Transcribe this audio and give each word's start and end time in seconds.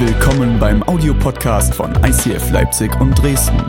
Willkommen 0.00 0.60
beim 0.60 0.84
Audiopodcast 0.84 1.74
von 1.74 1.92
ICF 2.04 2.52
Leipzig 2.52 2.88
und 3.00 3.20
Dresden. 3.20 3.60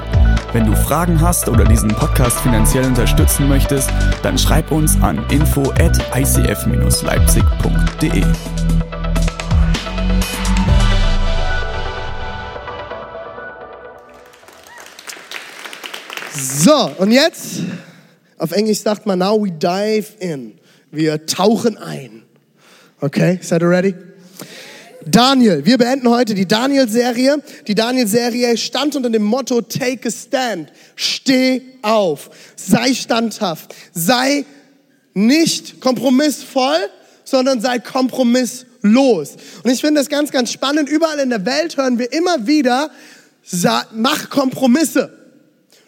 Wenn 0.54 0.67
du 0.67 0.76
Fragen 0.76 1.20
hast 1.20 1.49
oder 1.49 1.63
diesen 1.63 1.90
Podcast 1.90 2.40
finanziell 2.42 2.86
unterstützen 2.86 3.49
möchtest, 3.49 3.90
dann 4.22 4.37
schreib 4.37 4.72
uns 4.72 4.96
an 5.01 5.26
info 5.31 5.72
at 5.79 5.97
icf-leipzig.de. 6.15 8.23
So, 16.36 16.91
und 17.00 17.12
jetzt, 17.12 17.64
auf 18.38 18.52
Englisch 18.52 18.82
sagt 18.82 19.08
man, 19.08 19.18
now 19.18 19.44
we 19.44 19.50
dive 19.50 20.05
in. 20.20 20.59
Wir 20.91 21.26
tauchen 21.26 21.80
ein. 21.80 22.22
Okay, 23.02 23.40
seid 23.41 23.64
ihr 23.64 23.70
ready? 23.72 23.96
Daniel, 25.05 25.66
wir 25.66 25.77
beenden 25.77 26.09
heute 26.09 26.35
die 26.35 26.48
Daniel-Serie. 26.48 27.41
Die 27.67 27.76
Daniel-Serie 27.76 28.58
stand 28.58 28.95
unter 28.95 29.09
dem 29.09 29.23
Motto 29.23 29.62
Take 29.62 30.09
a 30.09 30.12
Stand. 30.12 30.72
Steh 30.95 31.62
auf. 31.81 32.30
Sei 32.55 32.94
standhaft. 32.94 33.73
Sei 33.94 34.45
nicht 35.13 35.80
kompromissvoll, 35.80 36.77
sondern 37.23 37.62
sei 37.62 37.80
kompromisslos. 37.80 39.38
Und 39.63 39.72
ich 39.72 39.81
finde 39.81 40.02
das 40.02 40.09
ganz, 40.09 40.31
ganz 40.31 40.52
spannend. 40.52 40.89
Überall 40.89 41.20
in 41.20 41.30
der 41.30 41.45
Welt 41.45 41.77
hören 41.77 41.97
wir 41.97 42.11
immer 42.11 42.45
wieder, 42.45 42.91
mach 43.94 44.30
Kompromisse. 44.30 45.19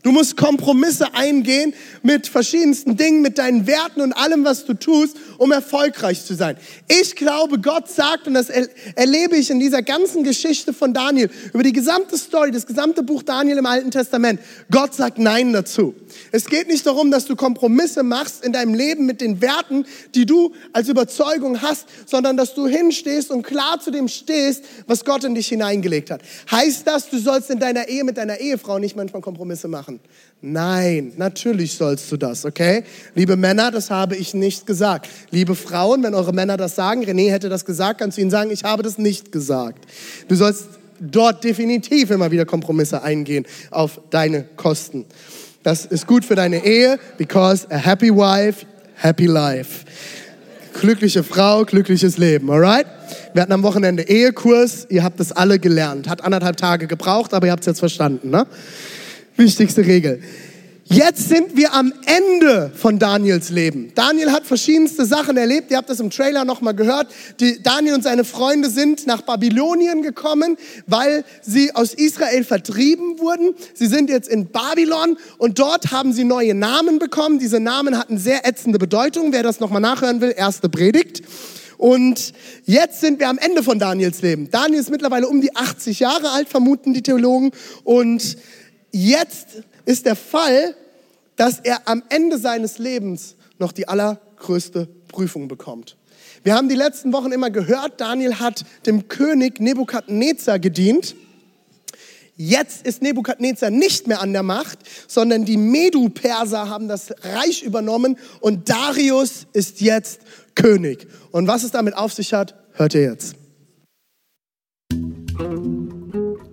Du 0.04 0.12
musst 0.12 0.36
Kompromisse 0.36 1.14
eingehen 1.14 1.74
mit 2.02 2.28
verschiedensten 2.28 2.98
Dingen, 2.98 3.22
mit 3.22 3.38
deinen 3.38 3.68
Werten 3.68 4.02
und 4.02 4.14
allem, 4.14 4.44
was 4.44 4.66
du 4.66 4.74
tust, 4.74 5.16
um 5.38 5.52
erfolgreich 5.52 6.26
zu 6.26 6.34
sein. 6.34 6.58
Ich 6.88 7.16
glaube, 7.16 7.60
Gott 7.60 7.88
sagt, 7.88 8.28
und 8.28 8.34
das 8.34 8.50
erlebe 8.50 9.36
ich 9.36 9.52
in 9.52 9.60
dieser 9.60 9.84
ganzen 9.84 10.24
Geschichte 10.24 10.74
von 10.74 10.94
Daniel, 10.94 11.30
über 11.54 11.64
die 11.64 11.74
gesamte 11.74 12.18
Story, 12.18 12.52
das 12.52 12.66
gesamte 12.66 13.04
Buch 13.04 13.22
Daniel 13.22 13.58
im 13.58 13.66
Alten 13.66 13.92
Testament, 13.92 14.40
Gott 14.72 14.96
sagt 14.96 15.20
Nein 15.20 15.54
dazu. 15.54 15.94
Es 16.32 16.46
geht 16.46 16.68
nicht 16.68 16.86
darum, 16.86 17.12
dass 17.12 17.26
du 17.26 17.36
Kompromisse 17.36 18.04
machst 18.04 18.44
in 18.44 18.54
deinem 18.54 18.74
Leben 18.74 19.06
mit 19.06 19.22
den 19.22 19.42
Werten, 19.42 19.86
die 20.16 20.26
du 20.26 20.54
als 20.74 20.90
Überzeugung 20.90 21.62
hast, 21.62 21.86
sondern 22.06 22.38
dass 22.38 22.54
du 22.54 22.68
hinstehst 22.68 23.32
und 23.32 23.44
klar 23.44 23.80
zu 23.80 23.92
dem 23.92 24.08
stehst, 24.08 24.64
was 24.88 25.06
Gott 25.06 25.24
in 25.24 25.36
dich 25.36 25.48
hineingelegt 25.48 26.12
hat. 26.12 26.22
Heißt 26.50 26.88
das, 26.88 27.10
du 27.10 27.20
sollst 27.20 27.50
in 27.50 27.60
deiner 27.60 27.88
Ehe 27.88 28.04
mit 28.04 28.18
deiner 28.18 28.40
Ehefrau 28.40 28.80
nicht 28.80 28.96
manchmal 28.96 29.22
Kompromisse 29.22 29.68
machen? 29.68 29.91
Machen. 29.92 30.00
Nein, 30.44 31.14
natürlich 31.18 31.76
sollst 31.76 32.12
du 32.12 32.18
das, 32.18 32.46
okay? 32.46 32.84
Liebe 33.14 33.38
Männer, 33.38 33.70
das 33.70 33.92
habe 33.92 34.16
ich 34.16 34.34
nicht 34.34 34.66
gesagt. 34.66 35.08
Liebe 35.30 35.54
Frauen, 35.54 36.02
wenn 36.02 36.16
eure 36.16 36.34
Männer 36.34 36.58
das 36.58 36.76
sagen, 36.76 37.04
René 37.04 37.30
hätte 37.30 37.48
das 37.48 37.64
gesagt, 37.64 38.00
kannst 38.00 38.18
du 38.18 38.22
ihnen 38.22 38.32
sagen, 38.32 38.50
ich 38.50 38.64
habe 38.64 38.82
das 38.82 38.98
nicht 38.98 39.32
gesagt. 39.32 39.86
Du 40.28 40.36
sollst 40.36 40.66
dort 41.00 41.44
definitiv 41.44 42.10
immer 42.10 42.32
wieder 42.32 42.46
Kompromisse 42.46 43.04
eingehen 43.04 43.46
auf 43.70 44.02
deine 44.10 44.44
Kosten. 44.56 45.06
Das 45.62 45.86
ist 45.86 46.08
gut 46.08 46.26
für 46.26 46.34
deine 46.34 46.66
Ehe, 46.66 46.98
because 47.20 47.68
a 47.70 47.78
happy 47.78 48.10
wife, 48.10 48.66
happy 48.96 49.28
life. 49.28 49.86
Glückliche 50.80 51.24
Frau, 51.24 51.66
glückliches 51.66 52.18
Leben, 52.18 52.50
alright? 52.50 52.88
Wir 53.34 53.44
hatten 53.44 53.52
am 53.52 53.62
Wochenende 53.62 54.04
Ehekurs, 54.04 54.88
ihr 54.90 55.04
habt 55.04 55.20
das 55.20 55.32
alle 55.32 55.60
gelernt. 55.60 56.10
Hat 56.10 56.24
anderthalb 56.24 56.58
Tage 56.58 56.88
gebraucht, 56.88 57.36
aber 57.36 57.46
ihr 57.46 57.52
habt 57.52 57.62
es 57.62 57.68
jetzt 57.68 57.80
verstanden, 57.80 58.32
ne? 58.32 58.48
Wichtigste 59.42 59.84
Regel. 59.84 60.22
Jetzt 60.84 61.28
sind 61.28 61.58
wir 61.58 61.74
am 61.74 61.92
Ende 62.06 62.72
von 62.76 63.00
Daniels 63.00 63.50
Leben. 63.50 63.92
Daniel 63.96 64.32
hat 64.32 64.46
verschiedenste 64.46 65.04
Sachen 65.04 65.36
erlebt. 65.36 65.72
Ihr 65.72 65.78
habt 65.78 65.90
das 65.90 66.00
im 66.00 66.12
Trailer 66.12 66.46
nochmal 66.46 66.76
gehört. 66.76 67.08
Die, 67.40 67.64
Daniel 67.64 67.96
und 67.96 68.04
seine 68.04 68.24
Freunde 68.24 68.70
sind 68.70 69.08
nach 69.08 69.24
Babylonien 69.24 70.04
gekommen, 70.04 70.58
weil 70.86 71.24
sie 71.42 71.74
aus 71.74 71.96
Israel 71.96 72.44
vertrieben 72.44 73.18
wurden. 73.18 73.56
Sie 73.74 73.88
sind 73.88 74.12
jetzt 74.12 74.30
in 74.30 74.50
Babylon 74.50 75.18
und 75.40 75.58
dort 75.58 75.92
haben 75.92 76.14
sie 76.14 76.24
neue 76.24 76.54
Namen 76.54 77.00
bekommen. 77.00 77.40
Diese 77.40 77.60
Namen 77.60 77.98
hatten 77.98 78.20
sehr 78.20 78.48
ätzende 78.48 78.78
Bedeutung. 78.78 79.34
Wer 79.34 79.42
das 79.42 79.60
nochmal 79.60 79.82
nachhören 79.82 80.22
will, 80.22 80.36
erste 80.38 80.70
Predigt. 80.70 81.24
Und 81.80 82.34
jetzt 82.66 83.02
sind 83.02 83.20
wir 83.20 83.28
am 83.28 83.40
Ende 83.40 83.64
von 83.64 83.80
Daniels 83.80 84.22
Leben. 84.22 84.52
Daniel 84.52 84.80
ist 84.80 84.92
mittlerweile 84.92 85.28
um 85.28 85.42
die 85.42 85.56
80 85.56 86.00
Jahre 86.00 86.30
alt, 86.30 86.48
vermuten 86.48 86.94
die 86.94 87.02
Theologen. 87.02 87.50
Und 87.84 88.38
Jetzt 88.92 89.64
ist 89.86 90.06
der 90.06 90.16
Fall, 90.16 90.76
dass 91.36 91.60
er 91.60 91.88
am 91.88 92.04
Ende 92.10 92.38
seines 92.38 92.78
Lebens 92.78 93.36
noch 93.58 93.72
die 93.72 93.88
allergrößte 93.88 94.88
Prüfung 95.08 95.48
bekommt. 95.48 95.98
Wir 96.44 96.56
haben 96.56 96.70
die 96.70 96.76
letzten 96.76 97.14
Wochen 97.14 97.32
immer 97.32 97.52
gehört, 97.52 98.02
Daniel 98.02 98.36
hat 98.36 98.66
dem 98.86 99.08
König 99.08 99.60
Nebukadnezar 99.60 100.60
gedient. 100.60 101.16
Jetzt 102.36 102.88
ist 102.88 103.04
Nebukadnezar 103.04 103.70
nicht 103.70 104.08
mehr 104.08 104.22
an 104.22 104.34
der 104.34 104.42
Macht, 104.42 104.80
sondern 105.08 105.46
die 105.46 105.58
Medu-Perser 105.58 106.70
haben 106.70 106.88
das 106.88 107.14
Reich 107.22 107.62
übernommen 107.62 108.18
und 108.40 108.70
Darius 108.70 109.46
ist 109.54 109.82
jetzt 109.82 110.22
König. 110.56 111.08
Und 111.32 111.48
was 111.48 111.64
es 111.64 111.72
damit 111.72 111.96
auf 111.96 112.14
sich 112.14 112.34
hat, 112.34 112.56
hört 112.74 112.96
ihr 112.96 113.04
jetzt. 113.04 113.36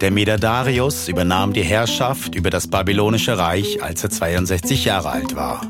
Der 0.01 0.13
Meder 0.13 0.39
Darius 0.39 1.09
übernahm 1.09 1.53
die 1.53 1.65
Herrschaft 1.65 2.37
über 2.37 2.51
das 2.51 2.69
babylonische 2.69 3.37
Reich, 3.37 3.83
als 3.83 4.05
er 4.05 4.11
62 4.11 4.85
Jahre 4.85 5.11
alt 5.11 5.35
war. 5.35 5.63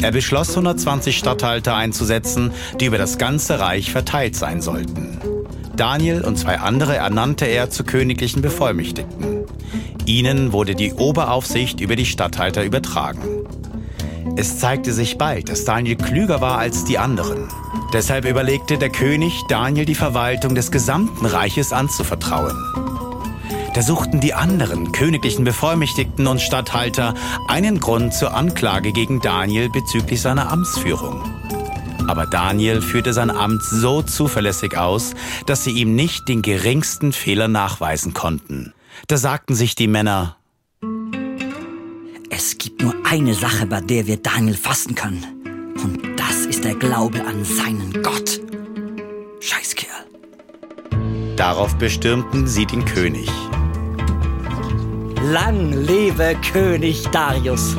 Er 0.00 0.12
beschloss 0.12 0.50
120 0.50 1.18
Statthalter 1.18 1.76
einzusetzen, 1.76 2.52
die 2.80 2.86
über 2.86 2.96
das 2.96 3.18
ganze 3.18 3.60
Reich 3.60 3.92
verteilt 3.92 4.34
sein 4.34 4.62
sollten. 4.62 5.18
Daniel 5.76 6.22
und 6.22 6.38
zwei 6.38 6.58
andere 6.58 6.96
ernannte 6.96 7.44
er 7.44 7.68
zu 7.68 7.84
königlichen 7.84 8.40
Bevollmächtigten. 8.40 9.44
Ihnen 10.06 10.52
wurde 10.52 10.74
die 10.74 10.94
Oberaufsicht 10.94 11.80
über 11.80 11.96
die 11.96 12.06
Statthalter 12.06 12.64
übertragen. 12.64 13.20
Es 14.36 14.58
zeigte 14.58 14.94
sich 14.94 15.18
bald, 15.18 15.50
dass 15.50 15.66
Daniel 15.66 15.96
klüger 15.96 16.40
war 16.40 16.56
als 16.56 16.84
die 16.84 16.96
anderen. 16.96 17.48
Deshalb 17.92 18.24
überlegte 18.24 18.78
der 18.78 18.88
König, 18.88 19.34
Daniel 19.48 19.84
die 19.84 19.94
Verwaltung 19.94 20.54
des 20.54 20.70
gesamten 20.70 21.26
Reiches 21.26 21.74
anzuvertrauen. 21.74 22.99
Da 23.74 23.82
suchten 23.82 24.20
die 24.20 24.34
anderen 24.34 24.90
königlichen 24.90 25.44
Bevollmächtigten 25.44 26.26
und 26.26 26.40
Statthalter 26.40 27.14
einen 27.46 27.78
Grund 27.78 28.12
zur 28.12 28.34
Anklage 28.34 28.92
gegen 28.92 29.20
Daniel 29.20 29.68
bezüglich 29.68 30.20
seiner 30.20 30.50
Amtsführung. 30.50 31.22
Aber 32.08 32.26
Daniel 32.26 32.82
führte 32.82 33.12
sein 33.12 33.30
Amt 33.30 33.62
so 33.62 34.02
zuverlässig 34.02 34.76
aus, 34.76 35.14
dass 35.46 35.62
sie 35.62 35.70
ihm 35.70 35.94
nicht 35.94 36.28
den 36.28 36.42
geringsten 36.42 37.12
Fehler 37.12 37.46
nachweisen 37.46 38.12
konnten. 38.12 38.74
Da 39.06 39.16
sagten 39.16 39.54
sich 39.54 39.76
die 39.76 39.86
Männer, 39.86 40.36
es 42.30 42.58
gibt 42.58 42.82
nur 42.82 42.94
eine 43.04 43.34
Sache, 43.34 43.66
bei 43.66 43.80
der 43.80 44.08
wir 44.08 44.16
Daniel 44.16 44.56
fassen 44.56 44.96
können. 44.96 45.24
Und 45.82 46.18
das 46.18 46.46
ist 46.46 46.64
der 46.64 46.74
Glaube 46.74 47.24
an 47.24 47.44
seinen 47.44 48.02
Gott. 48.02 48.40
Scheißkerl. 49.40 50.06
Darauf 51.36 51.76
bestürmten 51.76 52.46
sie 52.46 52.66
den 52.66 52.84
König. 52.84 53.30
Lang 55.22 55.72
lebe 55.72 56.34
König 56.52 57.02
Darius. 57.12 57.76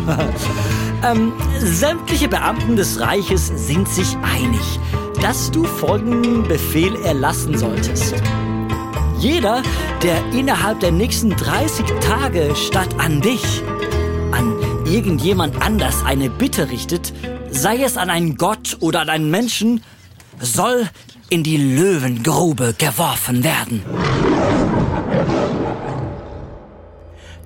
ähm, 1.03 1.33
sämtliche 1.59 2.27
Beamten 2.27 2.75
des 2.75 2.99
Reiches 2.99 3.47
sind 3.47 3.89
sich 3.89 4.15
einig, 4.21 4.79
dass 5.21 5.49
du 5.49 5.63
folgenden 5.63 6.43
Befehl 6.43 6.95
erlassen 7.03 7.57
solltest. 7.57 8.13
Jeder, 9.17 9.63
der 10.03 10.23
innerhalb 10.33 10.81
der 10.81 10.91
nächsten 10.91 11.31
30 11.31 11.85
Tage 11.99 12.55
statt 12.55 12.89
an 12.99 13.21
dich, 13.21 13.63
an 14.31 14.55
irgendjemand 14.85 15.61
anders 15.61 16.05
eine 16.05 16.29
Bitte 16.29 16.69
richtet, 16.69 17.11
sei 17.49 17.81
es 17.83 17.97
an 17.97 18.11
einen 18.11 18.37
Gott 18.37 18.77
oder 18.81 19.01
an 19.01 19.09
einen 19.09 19.31
Menschen, 19.31 19.83
soll 20.39 20.87
in 21.29 21.43
die 21.43 21.57
Löwengrube 21.57 22.75
geworfen 22.77 23.43
werden. 23.43 23.81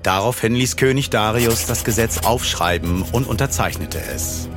Daraufhin 0.06 0.54
ließ 0.54 0.76
König 0.76 1.10
Darius 1.10 1.66
das 1.66 1.82
Gesetz 1.82 2.18
aufschreiben 2.18 3.02
und 3.10 3.26
unterzeichnete 3.26 3.98
es. 4.14 4.48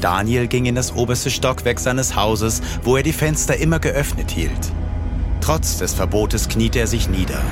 Daniel 0.00 0.46
ging 0.46 0.64
in 0.64 0.74
das 0.74 0.94
oberste 0.94 1.30
Stockwerk 1.30 1.78
seines 1.78 2.16
Hauses, 2.16 2.62
wo 2.82 2.96
er 2.96 3.02
die 3.02 3.12
Fenster 3.12 3.58
immer 3.58 3.80
geöffnet 3.80 4.30
hielt. 4.30 4.72
Trotz 5.42 5.76
des 5.76 5.92
Verbotes 5.92 6.48
kniete 6.48 6.78
er 6.78 6.86
sich 6.86 7.06
nieder, 7.06 7.42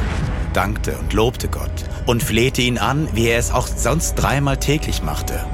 dankte 0.54 0.96
und 0.96 1.12
lobte 1.12 1.48
Gott 1.48 1.84
und 2.06 2.22
flehte 2.22 2.62
ihn 2.62 2.78
an, 2.78 3.06
wie 3.12 3.26
er 3.26 3.38
es 3.38 3.50
auch 3.50 3.66
sonst 3.66 4.14
dreimal 4.14 4.56
täglich 4.56 5.02
machte. 5.02 5.44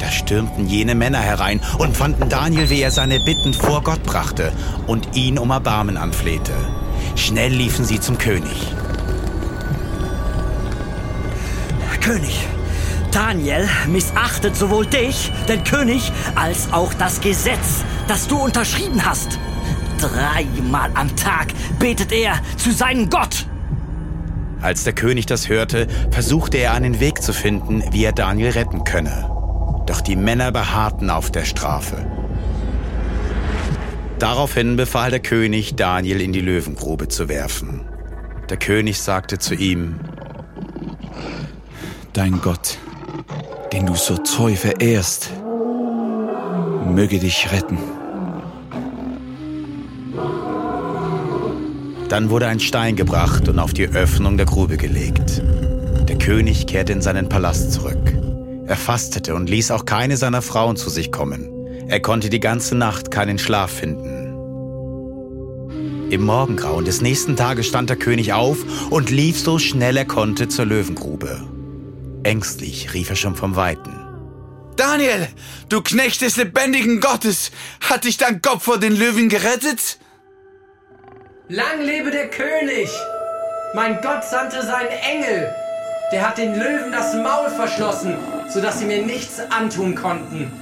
Da 0.00 0.10
stürmten 0.10 0.68
jene 0.68 0.94
Männer 0.94 1.20
herein 1.20 1.62
und 1.78 1.96
fanden 1.96 2.28
Daniel, 2.28 2.68
wie 2.68 2.82
er 2.82 2.90
seine 2.90 3.20
Bitten 3.20 3.54
vor 3.54 3.82
Gott 3.82 4.02
brachte 4.02 4.52
und 4.86 5.16
ihn 5.16 5.38
um 5.38 5.48
Erbarmen 5.48 5.96
anflehte. 5.96 6.52
Schnell 7.16 7.52
liefen 7.52 7.86
sie 7.86 8.00
zum 8.00 8.18
König. 8.18 8.66
König. 12.02 12.46
Daniel 13.12 13.68
missachtet 13.86 14.56
sowohl 14.56 14.86
dich, 14.86 15.30
den 15.48 15.62
König, 15.62 16.10
als 16.34 16.72
auch 16.72 16.92
das 16.94 17.20
Gesetz, 17.20 17.84
das 18.08 18.26
du 18.26 18.38
unterschrieben 18.38 19.04
hast. 19.04 19.38
Dreimal 19.98 20.90
am 20.94 21.14
Tag 21.14 21.52
betet 21.78 22.10
er 22.10 22.40
zu 22.56 22.72
seinem 22.72 23.08
Gott. 23.08 23.46
Als 24.60 24.82
der 24.84 24.94
König 24.94 25.26
das 25.26 25.48
hörte, 25.48 25.86
versuchte 26.10 26.56
er 26.56 26.72
einen 26.72 26.98
Weg 27.00 27.22
zu 27.22 27.32
finden, 27.32 27.84
wie 27.92 28.04
er 28.04 28.12
Daniel 28.12 28.50
retten 28.50 28.84
könne. 28.84 29.30
Doch 29.86 30.00
die 30.00 30.16
Männer 30.16 30.50
beharrten 30.50 31.08
auf 31.08 31.30
der 31.30 31.44
Strafe. 31.44 32.06
Daraufhin 34.18 34.76
befahl 34.76 35.10
der 35.10 35.20
König, 35.20 35.76
Daniel 35.76 36.20
in 36.20 36.32
die 36.32 36.40
Löwengrube 36.40 37.08
zu 37.08 37.28
werfen. 37.28 37.82
Der 38.50 38.56
König 38.56 39.00
sagte 39.00 39.38
zu 39.38 39.54
ihm, 39.54 39.98
Dein 42.12 42.42
Gott, 42.42 42.76
den 43.72 43.86
du 43.86 43.94
so 43.94 44.18
treu 44.18 44.54
verehrst, 44.54 45.30
möge 46.86 47.18
dich 47.18 47.50
retten. 47.50 47.78
Dann 52.10 52.28
wurde 52.28 52.48
ein 52.48 52.60
Stein 52.60 52.96
gebracht 52.96 53.48
und 53.48 53.58
auf 53.58 53.72
die 53.72 53.88
Öffnung 53.88 54.36
der 54.36 54.44
Grube 54.44 54.76
gelegt. 54.76 55.42
Der 56.06 56.18
König 56.18 56.66
kehrte 56.66 56.92
in 56.92 57.00
seinen 57.00 57.30
Palast 57.30 57.72
zurück. 57.72 58.12
Er 58.66 58.76
fastete 58.76 59.34
und 59.34 59.48
ließ 59.48 59.70
auch 59.70 59.86
keine 59.86 60.18
seiner 60.18 60.42
Frauen 60.42 60.76
zu 60.76 60.90
sich 60.90 61.12
kommen. 61.12 61.48
Er 61.88 62.00
konnte 62.00 62.28
die 62.28 62.40
ganze 62.40 62.74
Nacht 62.74 63.10
keinen 63.10 63.38
Schlaf 63.38 63.70
finden. 63.70 64.34
Im 66.10 66.26
Morgengrauen 66.26 66.84
des 66.84 67.00
nächsten 67.00 67.36
Tages 67.36 67.68
stand 67.68 67.88
der 67.88 67.96
König 67.96 68.34
auf 68.34 68.58
und 68.90 69.08
lief 69.08 69.38
so 69.38 69.58
schnell 69.58 69.96
er 69.96 70.04
konnte 70.04 70.48
zur 70.48 70.66
Löwengrube. 70.66 71.40
Ängstlich 72.24 72.94
rief 72.94 73.10
er 73.10 73.16
schon 73.16 73.34
vom 73.34 73.56
Weiten. 73.56 73.98
Daniel, 74.76 75.28
du 75.68 75.82
Knecht 75.82 76.22
des 76.22 76.36
lebendigen 76.36 77.00
Gottes, 77.00 77.50
hat 77.80 78.04
dich 78.04 78.16
dein 78.16 78.40
Kopf 78.40 78.64
vor 78.64 78.78
den 78.78 78.96
Löwen 78.96 79.28
gerettet? 79.28 79.98
Lang 81.48 81.82
lebe 81.82 82.10
der 82.10 82.30
König! 82.30 82.90
Mein 83.74 84.00
Gott 84.00 84.24
sandte 84.24 84.64
seinen 84.64 84.88
Engel. 84.88 85.52
Der 86.12 86.26
hat 86.26 86.38
den 86.38 86.54
Löwen 86.54 86.92
das 86.92 87.14
Maul 87.14 87.48
verschlossen, 87.50 88.16
sodass 88.52 88.78
sie 88.78 88.84
mir 88.84 89.04
nichts 89.04 89.40
antun 89.50 89.94
konnten. 89.94 90.52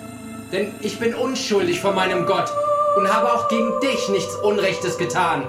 Denn 0.53 0.73
ich 0.81 0.99
bin 0.99 1.15
unschuldig 1.15 1.81
vor 1.81 1.93
meinem 1.93 2.27
Gott 2.27 2.51
und 2.97 3.13
habe 3.13 3.33
auch 3.33 3.49
gegen 3.49 3.81
dich 3.81 4.09
nichts 4.09 4.35
Unrechtes 4.37 4.97
getan. 4.97 5.45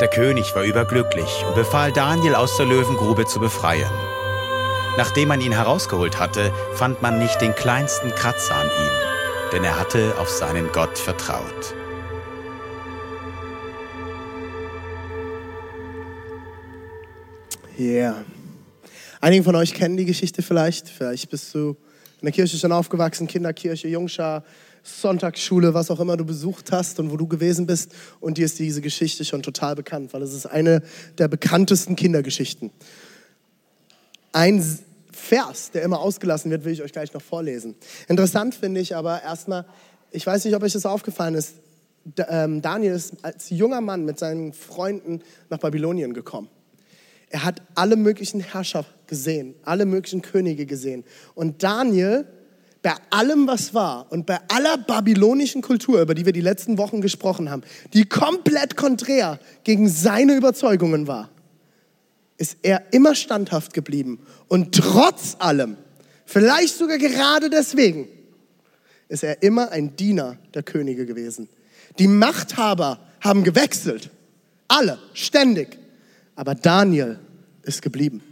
Der 0.00 0.08
König 0.08 0.54
war 0.54 0.64
überglücklich 0.64 1.44
und 1.46 1.54
befahl 1.54 1.92
Daniel 1.92 2.34
aus 2.34 2.56
der 2.56 2.66
Löwengrube 2.66 3.26
zu 3.26 3.38
befreien. 3.38 3.90
Nachdem 4.96 5.28
man 5.28 5.40
ihn 5.40 5.52
herausgeholt 5.52 6.20
hatte, 6.20 6.52
fand 6.74 7.02
man 7.02 7.18
nicht 7.18 7.40
den 7.40 7.52
kleinsten 7.54 8.10
Kratzer 8.10 8.54
an 8.54 8.66
ihm, 8.66 9.50
denn 9.52 9.64
er 9.64 9.78
hatte 9.78 10.14
auf 10.18 10.28
seinen 10.28 10.70
Gott 10.70 10.96
vertraut. 10.96 11.74
Yeah. 17.76 18.24
Einige 19.20 19.42
von 19.42 19.56
euch 19.56 19.74
kennen 19.74 19.96
die 19.96 20.04
Geschichte 20.04 20.42
vielleicht. 20.42 20.88
Vielleicht 20.88 21.28
bist 21.28 21.52
du 21.54 21.70
in 22.20 22.26
der 22.26 22.32
Kirche 22.32 22.56
schon 22.56 22.70
aufgewachsen, 22.70 23.26
Kinderkirche, 23.26 23.88
Jungschar, 23.88 24.44
Sonntagsschule, 24.84 25.74
was 25.74 25.90
auch 25.90 25.98
immer 25.98 26.16
du 26.16 26.24
besucht 26.24 26.70
hast 26.70 27.00
und 27.00 27.10
wo 27.10 27.16
du 27.16 27.26
gewesen 27.26 27.66
bist. 27.66 27.92
Und 28.20 28.38
dir 28.38 28.44
ist 28.44 28.60
diese 28.60 28.80
Geschichte 28.80 29.24
schon 29.24 29.42
total 29.42 29.74
bekannt, 29.74 30.12
weil 30.12 30.22
es 30.22 30.32
ist 30.32 30.46
eine 30.46 30.82
der 31.18 31.26
bekanntesten 31.26 31.96
Kindergeschichten. 31.96 32.70
Ein 34.34 34.62
Vers, 35.12 35.70
der 35.70 35.84
immer 35.84 36.00
ausgelassen 36.00 36.50
wird, 36.50 36.64
will 36.64 36.72
ich 36.72 36.82
euch 36.82 36.90
gleich 36.90 37.14
noch 37.14 37.22
vorlesen. 37.22 37.76
Interessant 38.08 38.56
finde 38.56 38.80
ich 38.80 38.96
aber 38.96 39.22
erstmal, 39.22 39.64
ich 40.10 40.26
weiß 40.26 40.44
nicht, 40.44 40.56
ob 40.56 40.64
euch 40.64 40.72
das 40.72 40.86
aufgefallen 40.86 41.36
ist, 41.36 41.54
ähm, 42.28 42.60
Daniel 42.60 42.94
ist 42.94 43.14
als 43.22 43.48
junger 43.50 43.80
Mann 43.80 44.04
mit 44.04 44.18
seinen 44.18 44.52
Freunden 44.52 45.22
nach 45.50 45.58
Babylonien 45.58 46.14
gekommen. 46.14 46.48
Er 47.30 47.44
hat 47.44 47.62
alle 47.76 47.94
möglichen 47.94 48.40
Herrscher 48.40 48.84
gesehen, 49.06 49.54
alle 49.62 49.86
möglichen 49.86 50.20
Könige 50.20 50.66
gesehen. 50.66 51.04
Und 51.36 51.62
Daniel, 51.62 52.26
bei 52.82 52.94
allem, 53.10 53.46
was 53.46 53.72
war 53.72 54.10
und 54.10 54.26
bei 54.26 54.40
aller 54.48 54.78
babylonischen 54.78 55.62
Kultur, 55.62 56.02
über 56.02 56.14
die 56.14 56.26
wir 56.26 56.32
die 56.32 56.40
letzten 56.40 56.76
Wochen 56.76 57.00
gesprochen 57.00 57.50
haben, 57.50 57.62
die 57.92 58.04
komplett 58.04 58.76
konträr 58.76 59.38
gegen 59.62 59.88
seine 59.88 60.34
Überzeugungen 60.34 61.06
war, 61.06 61.30
ist 62.36 62.58
er 62.62 62.92
immer 62.92 63.14
standhaft 63.14 63.72
geblieben. 63.74 64.24
Und 64.48 64.74
trotz 64.74 65.36
allem, 65.38 65.76
vielleicht 66.26 66.76
sogar 66.76 66.98
gerade 66.98 67.50
deswegen, 67.50 68.08
ist 69.08 69.22
er 69.22 69.42
immer 69.42 69.70
ein 69.70 69.96
Diener 69.96 70.38
der 70.54 70.62
Könige 70.62 71.06
gewesen. 71.06 71.48
Die 71.98 72.08
Machthaber 72.08 72.98
haben 73.20 73.44
gewechselt. 73.44 74.10
Alle, 74.68 74.98
ständig. 75.12 75.78
Aber 76.34 76.54
Daniel 76.54 77.18
ist 77.62 77.82
geblieben. 77.82 78.22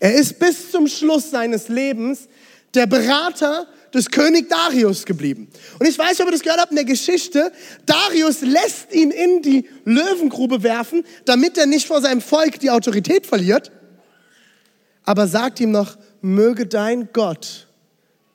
Er 0.00 0.14
ist 0.14 0.38
bis 0.38 0.70
zum 0.70 0.86
Schluss 0.86 1.30
seines 1.30 1.68
Lebens 1.68 2.28
der 2.74 2.86
Berater 2.86 3.66
des 3.94 4.10
König 4.10 4.48
Darius 4.48 5.04
geblieben. 5.04 5.48
Und 5.78 5.86
ich 5.86 5.98
weiß 5.98 6.20
ob 6.20 6.26
ihr 6.26 6.32
das 6.32 6.42
gehört 6.42 6.60
habt 6.60 6.70
in 6.70 6.76
der 6.76 6.84
Geschichte. 6.84 7.52
Darius 7.86 8.40
lässt 8.40 8.92
ihn 8.92 9.10
in 9.10 9.42
die 9.42 9.68
Löwengrube 9.84 10.62
werfen, 10.62 11.04
damit 11.24 11.58
er 11.58 11.66
nicht 11.66 11.86
vor 11.86 12.00
seinem 12.00 12.20
Volk 12.20 12.60
die 12.60 12.70
Autorität 12.70 13.26
verliert. 13.26 13.72
Aber 15.04 15.26
sagt 15.26 15.60
ihm 15.60 15.70
noch, 15.70 15.96
möge 16.20 16.66
dein 16.66 17.08
Gott 17.12 17.66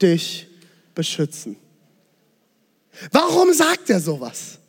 dich 0.01 0.47
beschützen. 0.95 1.55
Warum 3.11 3.53
sagt 3.53 3.89
er 3.89 3.99
sowas? 3.99 4.59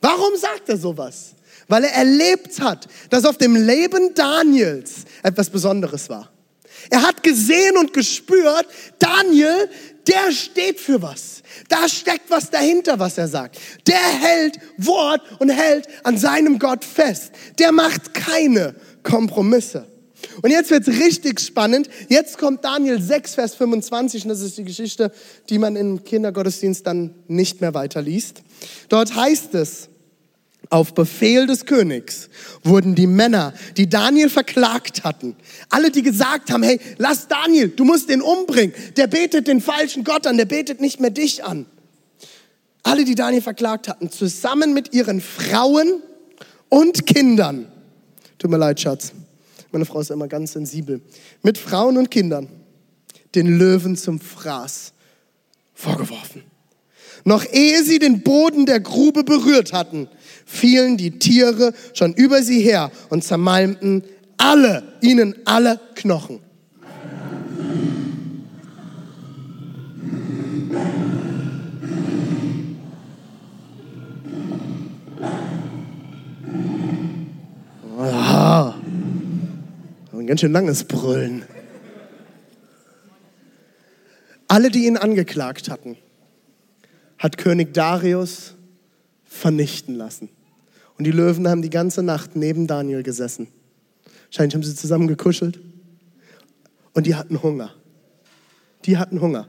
Warum 0.00 0.36
sagt 0.36 0.68
er 0.68 0.76
sowas? 0.76 1.34
weil 1.72 1.84
er 1.84 1.94
erlebt 1.94 2.60
hat, 2.60 2.86
dass 3.08 3.24
auf 3.24 3.38
dem 3.38 3.56
Leben 3.56 4.12
Daniels 4.14 5.04
etwas 5.22 5.48
Besonderes 5.48 6.10
war. 6.10 6.30
Er 6.90 7.02
hat 7.02 7.22
gesehen 7.22 7.78
und 7.78 7.94
gespürt, 7.94 8.66
Daniel, 8.98 9.70
der 10.06 10.32
steht 10.32 10.80
für 10.80 11.00
was. 11.02 11.42
Da 11.68 11.88
steckt 11.88 12.30
was 12.30 12.50
dahinter, 12.50 12.98
was 12.98 13.18
er 13.18 13.28
sagt. 13.28 13.58
Der 13.86 13.96
hält 13.96 14.58
Wort 14.78 15.22
und 15.38 15.50
hält 15.50 15.86
an 16.04 16.18
seinem 16.18 16.58
Gott 16.58 16.84
fest. 16.84 17.32
Der 17.58 17.72
macht 17.72 18.14
keine 18.14 18.74
Kompromisse. 19.02 19.86
Und 20.40 20.50
jetzt 20.50 20.70
wird's 20.70 20.88
richtig 20.88 21.40
spannend. 21.40 21.88
Jetzt 22.08 22.38
kommt 22.38 22.64
Daniel 22.64 23.00
6, 23.00 23.34
Vers 23.34 23.54
25, 23.54 24.24
und 24.24 24.28
das 24.30 24.40
ist 24.40 24.56
die 24.56 24.64
Geschichte, 24.64 25.12
die 25.48 25.58
man 25.58 25.76
im 25.76 26.04
Kindergottesdienst 26.04 26.86
dann 26.86 27.14
nicht 27.28 27.60
mehr 27.60 27.74
weiterliest. 27.74 28.42
Dort 28.88 29.14
heißt 29.14 29.54
es, 29.54 29.88
auf 30.70 30.94
Befehl 30.94 31.46
des 31.46 31.66
Königs 31.66 32.28
wurden 32.62 32.94
die 32.94 33.06
Männer, 33.06 33.52
die 33.76 33.88
Daniel 33.88 34.30
verklagt 34.30 35.04
hatten, 35.04 35.36
alle, 35.68 35.90
die 35.90 36.02
gesagt 36.02 36.50
haben, 36.50 36.62
hey, 36.62 36.80
lass 36.98 37.28
Daniel, 37.28 37.68
du 37.68 37.84
musst 37.84 38.08
den 38.08 38.22
umbringen, 38.22 38.74
der 38.96 39.06
betet 39.06 39.48
den 39.48 39.60
falschen 39.60 40.04
Gott 40.04 40.26
an, 40.26 40.36
der 40.36 40.46
betet 40.46 40.80
nicht 40.80 41.00
mehr 41.00 41.10
dich 41.10 41.44
an. 41.44 41.66
Alle, 42.82 43.04
die 43.04 43.14
Daniel 43.14 43.42
verklagt 43.42 43.88
hatten, 43.88 44.10
zusammen 44.10 44.72
mit 44.72 44.92
ihren 44.94 45.20
Frauen 45.20 46.02
und 46.68 47.06
Kindern, 47.06 47.70
tut 48.38 48.50
mir 48.50 48.56
leid, 48.56 48.80
Schatz, 48.80 49.12
meine 49.70 49.84
Frau 49.84 50.00
ist 50.00 50.10
immer 50.10 50.28
ganz 50.28 50.52
sensibel, 50.52 51.00
mit 51.42 51.58
Frauen 51.58 51.96
und 51.96 52.10
Kindern 52.10 52.48
den 53.34 53.58
Löwen 53.58 53.96
zum 53.96 54.20
Fraß 54.20 54.92
vorgeworfen. 55.74 56.51
Noch 57.24 57.44
ehe 57.52 57.82
sie 57.84 57.98
den 57.98 58.22
Boden 58.22 58.66
der 58.66 58.80
Grube 58.80 59.22
berührt 59.22 59.72
hatten, 59.72 60.08
fielen 60.44 60.96
die 60.96 61.18
Tiere 61.18 61.72
schon 61.94 62.14
über 62.14 62.42
sie 62.42 62.60
her 62.60 62.90
und 63.10 63.22
zermalmten 63.22 64.02
alle, 64.38 64.82
ihnen 65.00 65.36
alle 65.44 65.78
Knochen. 65.94 66.40
Ah, 77.98 78.74
ein 80.12 80.26
ganz 80.26 80.40
schön 80.40 80.52
langes 80.52 80.84
Brüllen. 80.84 81.44
Alle, 84.48 84.70
die 84.70 84.86
ihn 84.86 84.96
angeklagt 84.96 85.70
hatten, 85.70 85.96
hat 87.22 87.38
König 87.38 87.72
Darius 87.72 88.56
vernichten 89.24 89.94
lassen. 89.94 90.28
Und 90.98 91.04
die 91.04 91.12
Löwen 91.12 91.46
haben 91.46 91.62
die 91.62 91.70
ganze 91.70 92.02
Nacht 92.02 92.34
neben 92.34 92.66
Daniel 92.66 93.04
gesessen. 93.04 93.46
Wahrscheinlich 94.24 94.56
haben 94.56 94.64
sie 94.64 94.74
zusammen 94.74 95.06
gekuschelt. 95.06 95.60
Und 96.94 97.06
die 97.06 97.14
hatten 97.14 97.40
Hunger. 97.40 97.76
Die 98.86 98.98
hatten 98.98 99.20
Hunger. 99.20 99.46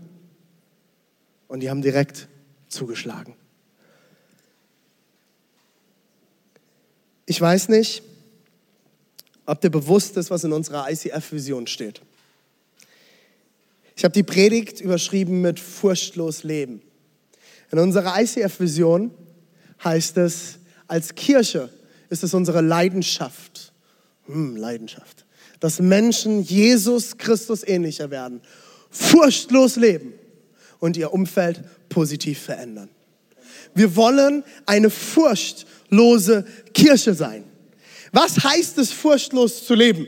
Und 1.47 1.61
die 1.61 1.71
haben 1.71 1.81
direkt 1.81 2.27
zugeschlagen. 2.67 3.33
Ich 7.25 7.41
weiß 7.41 7.69
nicht, 7.69 8.03
ob 9.47 9.61
dir 9.61 9.71
bewusst 9.71 10.15
ist, 10.17 10.29
was 10.29 10.43
in 10.43 10.53
unserer 10.53 10.91
ICF-Vision 10.91 11.65
steht. 11.65 12.01
Ich 13.95 14.03
habe 14.03 14.13
die 14.13 14.21
Predigt 14.21 14.79
überschrieben 14.79 15.41
mit 15.41 15.59
furchtlos 15.59 16.43
Leben. 16.43 16.83
In 17.73 17.79
unserer 17.79 18.21
ICF-Vision 18.21 19.09
heißt 19.83 20.17
es, 20.17 20.59
als 20.87 21.15
Kirche 21.15 21.71
ist 22.11 22.23
es 22.23 22.35
unsere 22.35 22.61
Leidenschaft. 22.61 23.73
Hm, 24.27 24.55
Leidenschaft. 24.55 25.25
Dass 25.59 25.79
Menschen 25.79 26.43
Jesus 26.43 27.17
Christus 27.17 27.67
ähnlicher 27.67 28.11
werden, 28.11 28.41
furchtlos 28.91 29.75
leben 29.75 30.13
und 30.77 30.97
ihr 30.97 31.11
Umfeld 31.13 31.63
positiv 31.89 32.43
verändern. 32.43 32.89
Wir 33.73 33.95
wollen 33.95 34.43
eine 34.67 34.91
furchtlose 34.91 36.45
Kirche 36.75 37.15
sein. 37.15 37.43
Was 38.11 38.43
heißt 38.43 38.77
es, 38.77 38.91
furchtlos 38.91 39.65
zu 39.65 39.73
leben? 39.73 40.05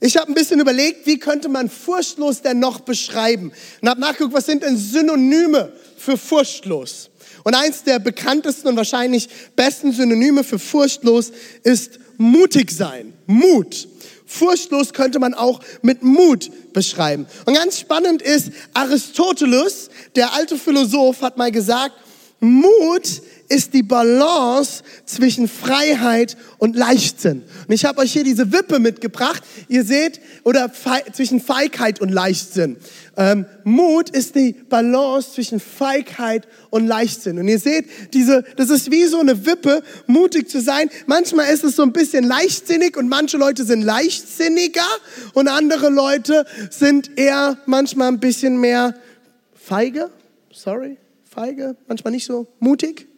Ich 0.00 0.16
habe 0.16 0.30
ein 0.30 0.34
bisschen 0.34 0.60
überlegt, 0.60 1.06
wie 1.06 1.18
könnte 1.18 1.48
man 1.48 1.70
furchtlos 1.70 2.42
denn 2.42 2.58
noch 2.58 2.80
beschreiben? 2.80 3.52
Und 3.80 3.88
habe 3.88 4.00
nachgeguckt, 4.00 4.34
was 4.34 4.46
sind 4.46 4.62
denn 4.62 4.76
Synonyme 4.76 5.72
für 5.96 6.18
furchtlos? 6.18 7.10
Und 7.44 7.54
eins 7.54 7.84
der 7.84 7.98
bekanntesten 7.98 8.68
und 8.68 8.76
wahrscheinlich 8.76 9.28
besten 9.54 9.92
Synonyme 9.92 10.44
für 10.44 10.58
furchtlos 10.58 11.32
ist 11.62 11.98
mutig 12.18 12.70
sein. 12.70 13.14
Mut. 13.26 13.88
Furchtlos 14.26 14.92
könnte 14.92 15.20
man 15.20 15.34
auch 15.34 15.60
mit 15.82 16.02
Mut 16.02 16.50
beschreiben. 16.72 17.26
Und 17.44 17.54
ganz 17.54 17.78
spannend 17.78 18.20
ist, 18.20 18.50
Aristoteles, 18.74 19.88
der 20.16 20.34
alte 20.34 20.58
Philosoph, 20.58 21.22
hat 21.22 21.36
mal 21.36 21.52
gesagt, 21.52 21.94
Mut 22.40 23.22
ist 23.48 23.72
die 23.72 23.82
Balance 23.82 24.82
zwischen 25.06 25.48
Freiheit 25.48 26.36
und 26.58 26.76
Leichtsinn. 26.76 27.42
Und 27.66 27.74
ich 27.74 27.84
habe 27.84 28.00
euch 28.00 28.12
hier 28.12 28.24
diese 28.24 28.52
Wippe 28.52 28.78
mitgebracht. 28.78 29.42
Ihr 29.68 29.84
seht, 29.84 30.20
oder 30.44 30.68
Fe 30.68 31.02
zwischen 31.12 31.40
Feigheit 31.40 32.00
und 32.00 32.10
Leichtsinn. 32.10 32.76
Ähm, 33.16 33.46
Mut 33.64 34.10
ist 34.10 34.34
die 34.34 34.52
Balance 34.52 35.32
zwischen 35.32 35.60
Feigheit 35.60 36.46
und 36.70 36.86
Leichtsinn. 36.86 37.38
Und 37.38 37.48
ihr 37.48 37.58
seht, 37.58 37.86
diese, 38.12 38.44
das 38.56 38.68
ist 38.68 38.90
wie 38.90 39.06
so 39.06 39.20
eine 39.20 39.46
Wippe, 39.46 39.82
mutig 40.06 40.50
zu 40.50 40.60
sein. 40.60 40.90
Manchmal 41.06 41.52
ist 41.52 41.64
es 41.64 41.76
so 41.76 41.82
ein 41.82 41.92
bisschen 41.92 42.24
leichtsinnig 42.24 42.96
und 42.96 43.08
manche 43.08 43.38
Leute 43.38 43.64
sind 43.64 43.82
leichtsinniger 43.82 44.86
und 45.32 45.48
andere 45.48 45.88
Leute 45.88 46.44
sind 46.70 47.18
eher 47.18 47.58
manchmal 47.64 48.08
ein 48.08 48.20
bisschen 48.20 48.58
mehr 48.58 48.94
feige. 49.54 50.10
Sorry 50.52 50.98
feige, 51.36 51.76
manchmal 51.86 52.12
nicht 52.12 52.24
so 52.24 52.46
mutig. 52.60 53.08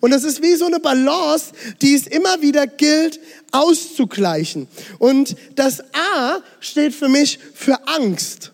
Und 0.00 0.10
das 0.10 0.24
ist 0.24 0.42
wie 0.42 0.54
so 0.56 0.66
eine 0.66 0.78
Balance, 0.78 1.52
die 1.80 1.94
es 1.94 2.06
immer 2.06 2.42
wieder 2.42 2.66
gilt 2.66 3.18
auszugleichen. 3.50 4.68
Und 4.98 5.36
das 5.54 5.80
A 5.94 6.40
steht 6.60 6.94
für 6.94 7.08
mich 7.08 7.38
für 7.54 7.88
Angst. 7.88 8.52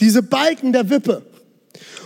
Diese 0.00 0.22
Balken 0.22 0.72
der 0.72 0.90
Wippe. 0.90 1.24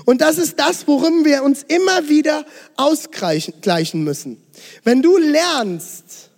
Und 0.05 0.21
das 0.21 0.39
ist 0.39 0.59
das, 0.59 0.87
worum 0.87 1.25
wir 1.25 1.43
uns 1.45 1.63
immer 1.63 2.09
wieder 2.09 2.45
ausgleichen 2.77 4.05
müssen. 4.05 4.43
Wenn 4.85 5.01
du 5.01 5.17
lernst, 5.17 6.31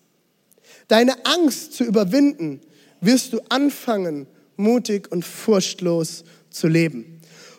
deine 0.88 1.24
Angst 1.26 1.72
zu 1.72 1.84
überwinden, 1.84 2.60
wirst 3.00 3.32
du 3.32 3.40
anfangen, 3.48 4.26
mutig 4.56 5.10
und 5.10 5.24
furchtlos 5.24 6.24
zu 6.50 6.68
leben. 6.68 7.13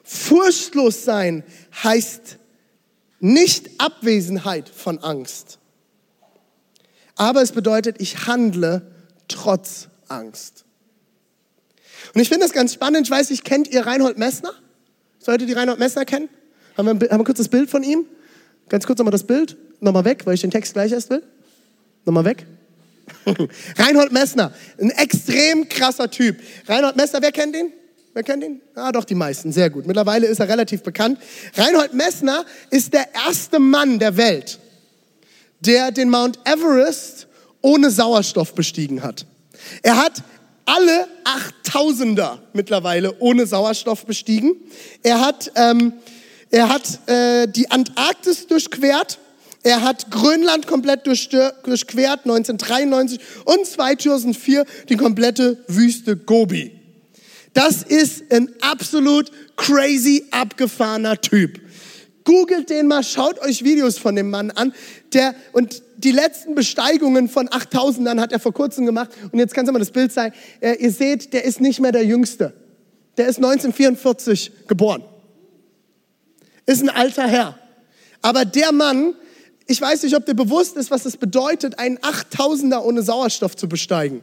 Furchtlos 0.05 1.03
sein 1.03 1.43
heißt 1.83 2.37
nicht 3.19 3.71
Abwesenheit 3.79 4.69
von 4.69 4.99
Angst. 4.99 5.57
Aber 7.15 7.41
es 7.41 7.51
bedeutet, 7.51 7.95
ich 7.99 8.27
handle 8.27 8.91
trotz 9.27 9.87
Angst. 10.07 10.63
Und 12.13 12.21
ich 12.21 12.29
finde 12.29 12.45
das 12.45 12.53
ganz 12.53 12.73
spannend. 12.73 13.07
Ich 13.07 13.11
weiß 13.11 13.31
nicht, 13.31 13.43
kennt 13.43 13.67
ihr 13.67 13.87
Reinhold 13.87 14.19
Messner? 14.19 14.53
Solltet 15.17 15.49
ihr 15.49 15.57
Reinhold 15.57 15.79
Messner 15.79 16.05
kennen? 16.05 16.29
Haben 16.77 17.01
wir, 17.01 17.09
haben 17.09 17.21
wir 17.21 17.25
kurz 17.25 17.39
das 17.39 17.49
Bild 17.49 17.71
von 17.71 17.81
ihm? 17.81 18.05
Ganz 18.69 18.85
kurz 18.85 18.99
nochmal 18.99 19.11
das 19.11 19.25
Bild. 19.25 19.57
Nochmal 19.79 20.05
weg, 20.05 20.25
weil 20.25 20.35
ich 20.35 20.41
den 20.41 20.51
Text 20.51 20.73
gleich 20.73 20.91
erst 20.91 21.09
will. 21.09 21.23
Nochmal 22.05 22.25
weg. 22.25 22.45
Reinhold 23.77 24.11
Messner, 24.11 24.53
ein 24.79 24.91
extrem 24.91 25.67
krasser 25.67 26.11
Typ. 26.11 26.39
Reinhold 26.67 26.95
Messner, 26.95 27.21
wer 27.23 27.31
kennt 27.31 27.55
ihn? 27.55 27.73
Wer 28.15 28.23
kennt 28.23 28.45
ihn? 28.45 28.61
Ah, 28.75 28.93
doch, 28.93 29.03
die 29.03 29.13
meisten. 29.13 29.51
Sehr 29.51 29.69
gut. 29.69 29.85
Mittlerweile 29.85 30.25
ist 30.27 30.39
er 30.39 30.47
relativ 30.47 30.83
bekannt. 30.83 31.19
Reinhold 31.53 31.93
Messner 31.93 32.45
ist 32.69 32.93
der 32.93 33.13
erste 33.13 33.59
Mann 33.59 33.99
der 33.99 34.15
Welt, 34.15 34.57
der 35.59 35.91
den 35.91 36.09
Mount 36.09 36.39
Everest 36.45 37.27
ohne 37.61 37.91
Sauerstoff 37.91 38.55
bestiegen 38.55 39.03
hat. 39.03 39.25
Er 39.83 39.97
hat 39.97 40.23
alle 40.63 41.07
8000er 41.65 42.37
mittlerweile 42.53 43.19
ohne 43.19 43.45
Sauerstoff 43.45 44.05
bestiegen. 44.05 44.55
Er 45.03 45.19
hat, 45.19 45.51
ähm, 45.55 45.91
er 46.51 46.69
hat 46.69 47.09
äh, 47.09 47.47
die 47.49 47.69
Antarktis 47.69 48.47
durchquert. 48.47 49.19
Er 49.61 49.81
hat 49.81 50.09
Grönland 50.09 50.67
komplett 50.67 51.05
durchquert, 51.05 51.65
1993 51.65 53.19
und 53.43 53.65
2004 53.65 54.65
die 54.87 54.95
komplette 54.95 55.57
Wüste 55.67 56.15
Gobi. 56.15 56.74
Das 57.55 57.83
ist 57.83 58.31
ein 58.33 58.53
absolut 58.59 59.31
crazy 59.55 60.25
abgefahrener 60.29 61.19
Typ. 61.21 61.61
Googelt 62.25 62.69
den 62.69 62.87
mal, 62.87 63.01
schaut 63.01 63.39
euch 63.39 63.63
Videos 63.63 63.97
von 63.97 64.13
dem 64.15 64.29
Mann 64.29 64.51
an. 64.51 64.73
Der, 65.13 65.33
und 65.53 65.81
die 65.95 66.11
letzten 66.11 66.53
Besteigungen 66.53 67.29
von 67.29 67.47
8000ern 67.47 68.19
hat 68.19 68.33
er 68.33 68.39
vor 68.39 68.53
kurzem 68.53 68.85
gemacht. 68.85 69.11
Und 69.31 69.39
jetzt 69.39 69.53
kannst 69.53 69.69
du 69.69 69.73
mal 69.73 69.79
das 69.79 69.91
Bild 69.91 70.11
zeigen. 70.11 70.35
Äh, 70.59 70.73
ihr 70.79 70.91
seht, 70.91 71.31
der 71.31 71.45
ist 71.45 71.61
nicht 71.61 71.79
mehr 71.79 71.93
der 71.93 72.03
Jüngste. 72.03 72.53
Der 73.15 73.27
ist 73.27 73.37
1944 73.37 74.67
geboren. 74.67 75.05
Ist 76.65 76.81
ein 76.81 76.89
alter 76.89 77.25
Herr. 77.25 77.57
Aber 78.21 78.43
der 78.43 78.73
Mann, 78.73 79.13
ich 79.65 79.79
weiß 79.79 80.03
nicht, 80.03 80.15
ob 80.17 80.25
dir 80.25 80.35
bewusst 80.35 80.75
ist, 80.75 80.91
was 80.91 81.05
es 81.05 81.15
bedeutet, 81.15 81.79
einen 81.79 81.99
8000er 81.99 82.81
ohne 82.81 83.01
Sauerstoff 83.01 83.55
zu 83.55 83.69
besteigen. 83.69 84.21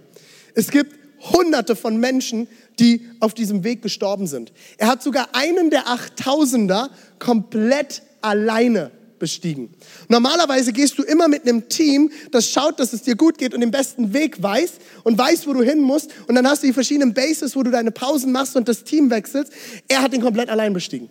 Es 0.54 0.70
gibt 0.70 1.01
hunderte 1.30 1.76
von 1.76 1.96
Menschen, 1.98 2.48
die 2.78 3.06
auf 3.20 3.34
diesem 3.34 3.64
Weg 3.64 3.82
gestorben 3.82 4.26
sind. 4.26 4.52
Er 4.78 4.88
hat 4.88 5.02
sogar 5.02 5.28
einen 5.32 5.70
der 5.70 5.86
8000er 5.86 6.88
komplett 7.18 8.02
alleine 8.20 8.90
bestiegen. 9.22 9.72
Normalerweise 10.08 10.72
gehst 10.72 10.98
du 10.98 11.04
immer 11.04 11.28
mit 11.28 11.42
einem 11.42 11.68
Team, 11.68 12.10
das 12.32 12.48
schaut, 12.48 12.80
dass 12.80 12.92
es 12.92 13.02
dir 13.02 13.14
gut 13.14 13.38
geht 13.38 13.54
und 13.54 13.60
den 13.60 13.70
besten 13.70 14.12
Weg 14.12 14.42
weiß 14.42 14.72
und 15.04 15.16
weiß, 15.16 15.46
wo 15.46 15.52
du 15.52 15.62
hin 15.62 15.78
musst. 15.78 16.10
Und 16.26 16.34
dann 16.34 16.44
hast 16.44 16.64
du 16.64 16.66
die 16.66 16.72
verschiedenen 16.72 17.14
Bases, 17.14 17.54
wo 17.54 17.62
du 17.62 17.70
deine 17.70 17.92
Pausen 17.92 18.32
machst 18.32 18.56
und 18.56 18.66
das 18.66 18.82
Team 18.82 19.10
wechselst. 19.10 19.52
Er 19.86 20.02
hat 20.02 20.12
ihn 20.12 20.22
komplett 20.22 20.48
allein 20.48 20.72
bestiegen. 20.72 21.08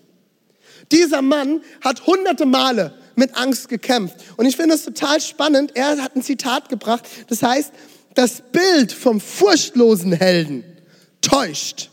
Dieser 0.91 1.21
Mann 1.21 1.61
hat 1.79 2.05
hunderte 2.05 2.45
Male 2.45 2.93
mit 3.15 3.37
Angst 3.37 3.69
gekämpft. 3.69 4.17
Und 4.35 4.45
ich 4.45 4.57
finde 4.57 4.75
es 4.75 4.83
total 4.83 5.21
spannend. 5.21 5.71
Er 5.75 6.01
hat 6.01 6.13
ein 6.13 6.21
Zitat 6.21 6.67
gebracht. 6.67 7.07
Das 7.29 7.41
heißt, 7.41 7.71
das 8.15 8.41
Bild 8.51 8.91
vom 8.91 9.21
furchtlosen 9.21 10.13
Helden 10.13 10.63
täuscht. 11.21 11.89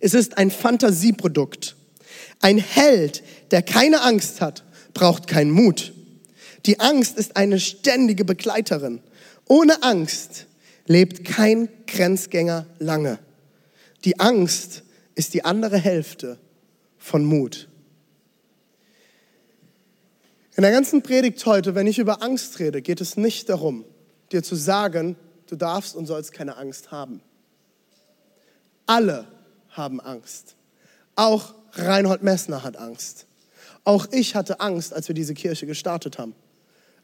Es 0.00 0.14
ist 0.14 0.38
ein 0.38 0.50
Fantasieprodukt. 0.50 1.76
Ein 2.40 2.58
Held, 2.58 3.22
der 3.50 3.62
keine 3.62 4.02
Angst 4.02 4.40
hat, 4.40 4.64
braucht 4.92 5.26
keinen 5.26 5.50
Mut. 5.50 5.92
Die 6.66 6.80
Angst 6.80 7.16
ist 7.18 7.36
eine 7.36 7.60
ständige 7.60 8.24
Begleiterin. 8.24 9.00
Ohne 9.48 9.82
Angst 9.82 10.46
lebt 10.86 11.24
kein 11.24 11.68
Grenzgänger 11.86 12.66
lange. 12.78 13.18
Die 14.04 14.20
Angst 14.20 14.82
ist 15.14 15.34
die 15.34 15.44
andere 15.44 15.78
Hälfte 15.78 16.38
von 16.98 17.24
Mut. 17.24 17.68
In 20.56 20.62
der 20.62 20.70
ganzen 20.70 21.02
Predigt 21.02 21.44
heute, 21.46 21.74
wenn 21.74 21.86
ich 21.86 21.98
über 21.98 22.22
Angst 22.22 22.58
rede, 22.60 22.80
geht 22.80 23.00
es 23.00 23.16
nicht 23.16 23.48
darum, 23.48 23.84
dir 24.34 24.42
zu 24.42 24.56
sagen, 24.56 25.16
du 25.46 25.56
darfst 25.56 25.96
und 25.96 26.06
sollst 26.06 26.32
keine 26.32 26.56
Angst 26.56 26.90
haben. 26.90 27.22
Alle 28.86 29.26
haben 29.70 30.00
Angst. 30.00 30.56
Auch 31.16 31.54
Reinhold 31.72 32.22
Messner 32.22 32.62
hat 32.62 32.76
Angst. 32.76 33.26
Auch 33.84 34.06
ich 34.10 34.34
hatte 34.34 34.60
Angst, 34.60 34.92
als 34.92 35.08
wir 35.08 35.14
diese 35.14 35.34
Kirche 35.34 35.66
gestartet 35.66 36.18
haben. 36.18 36.34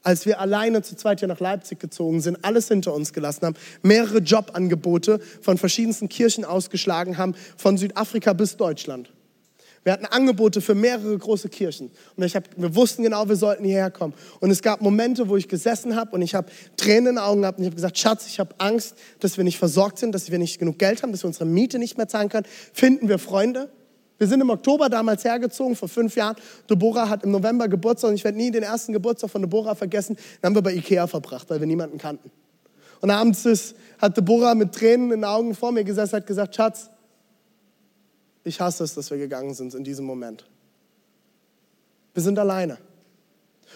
Als 0.02 0.24
wir 0.24 0.40
alleine 0.40 0.82
zu 0.82 0.96
zweit 0.96 1.18
hier 1.18 1.28
nach 1.28 1.40
Leipzig 1.40 1.78
gezogen 1.78 2.22
sind, 2.22 2.42
alles 2.42 2.68
hinter 2.68 2.94
uns 2.94 3.12
gelassen 3.12 3.46
haben, 3.46 3.56
mehrere 3.82 4.18
Jobangebote 4.18 5.20
von 5.42 5.58
verschiedensten 5.58 6.08
Kirchen 6.08 6.44
ausgeschlagen 6.44 7.18
haben, 7.18 7.34
von 7.58 7.76
Südafrika 7.76 8.32
bis 8.32 8.56
Deutschland. 8.56 9.12
Wir 9.82 9.94
hatten 9.94 10.04
Angebote 10.04 10.60
für 10.60 10.74
mehrere 10.74 11.16
große 11.16 11.48
Kirchen. 11.48 11.90
Und 12.14 12.24
ich 12.24 12.36
hab, 12.36 12.44
wir 12.54 12.74
wussten 12.74 13.02
genau, 13.02 13.26
wir 13.28 13.36
sollten 13.36 13.64
hierher 13.64 13.90
kommen. 13.90 14.12
Und 14.38 14.50
es 14.50 14.60
gab 14.60 14.82
Momente, 14.82 15.28
wo 15.28 15.36
ich 15.36 15.48
gesessen 15.48 15.96
habe 15.96 16.10
und 16.12 16.20
ich 16.20 16.34
habe 16.34 16.50
Tränen 16.76 16.98
in 16.98 17.14
den 17.14 17.18
Augen 17.18 17.40
gehabt 17.40 17.58
und 17.58 17.64
ich 17.64 17.68
habe 17.68 17.76
gesagt, 17.76 17.98
Schatz, 17.98 18.26
ich 18.26 18.38
habe 18.38 18.54
Angst, 18.58 18.94
dass 19.20 19.38
wir 19.38 19.44
nicht 19.44 19.58
versorgt 19.58 19.98
sind, 19.98 20.14
dass 20.14 20.30
wir 20.30 20.38
nicht 20.38 20.58
genug 20.58 20.78
Geld 20.78 21.02
haben, 21.02 21.12
dass 21.12 21.22
wir 21.22 21.28
unsere 21.28 21.46
Miete 21.46 21.78
nicht 21.78 21.96
mehr 21.96 22.08
zahlen 22.08 22.28
können. 22.28 22.46
Finden 22.74 23.08
wir 23.08 23.18
Freunde? 23.18 23.70
Wir 24.18 24.26
sind 24.26 24.42
im 24.42 24.50
Oktober 24.50 24.90
damals 24.90 25.24
hergezogen, 25.24 25.74
vor 25.74 25.88
fünf 25.88 26.14
Jahren. 26.14 26.36
Deborah 26.68 27.08
hat 27.08 27.24
im 27.24 27.30
November 27.30 27.68
Geburtstag 27.68 28.10
und 28.10 28.16
ich 28.16 28.24
werde 28.24 28.36
nie 28.36 28.50
den 28.50 28.62
ersten 28.62 28.92
Geburtstag 28.92 29.30
von 29.30 29.40
Deborah 29.40 29.74
vergessen. 29.74 30.14
Den 30.14 30.48
haben 30.48 30.54
wir 30.54 30.60
bei 30.60 30.74
Ikea 30.74 31.06
verbracht, 31.06 31.48
weil 31.48 31.58
wir 31.58 31.66
niemanden 31.66 31.96
kannten. 31.96 32.30
Und 33.00 33.10
abends 33.10 33.46
ist, 33.46 33.74
hat 33.98 34.18
Deborah 34.18 34.54
mit 34.54 34.74
Tränen 34.74 35.06
in 35.10 35.20
den 35.20 35.24
Augen 35.24 35.54
vor 35.54 35.72
mir 35.72 35.84
gesessen 35.84 36.16
und 36.16 36.20
hat 36.20 36.26
gesagt, 36.26 36.54
Schatz, 36.54 36.90
ich 38.44 38.60
hasse 38.60 38.84
es, 38.84 38.94
dass 38.94 39.10
wir 39.10 39.18
gegangen 39.18 39.54
sind 39.54 39.74
in 39.74 39.84
diesem 39.84 40.04
Moment. 40.06 40.46
Wir 42.14 42.22
sind 42.22 42.38
alleine. 42.38 42.78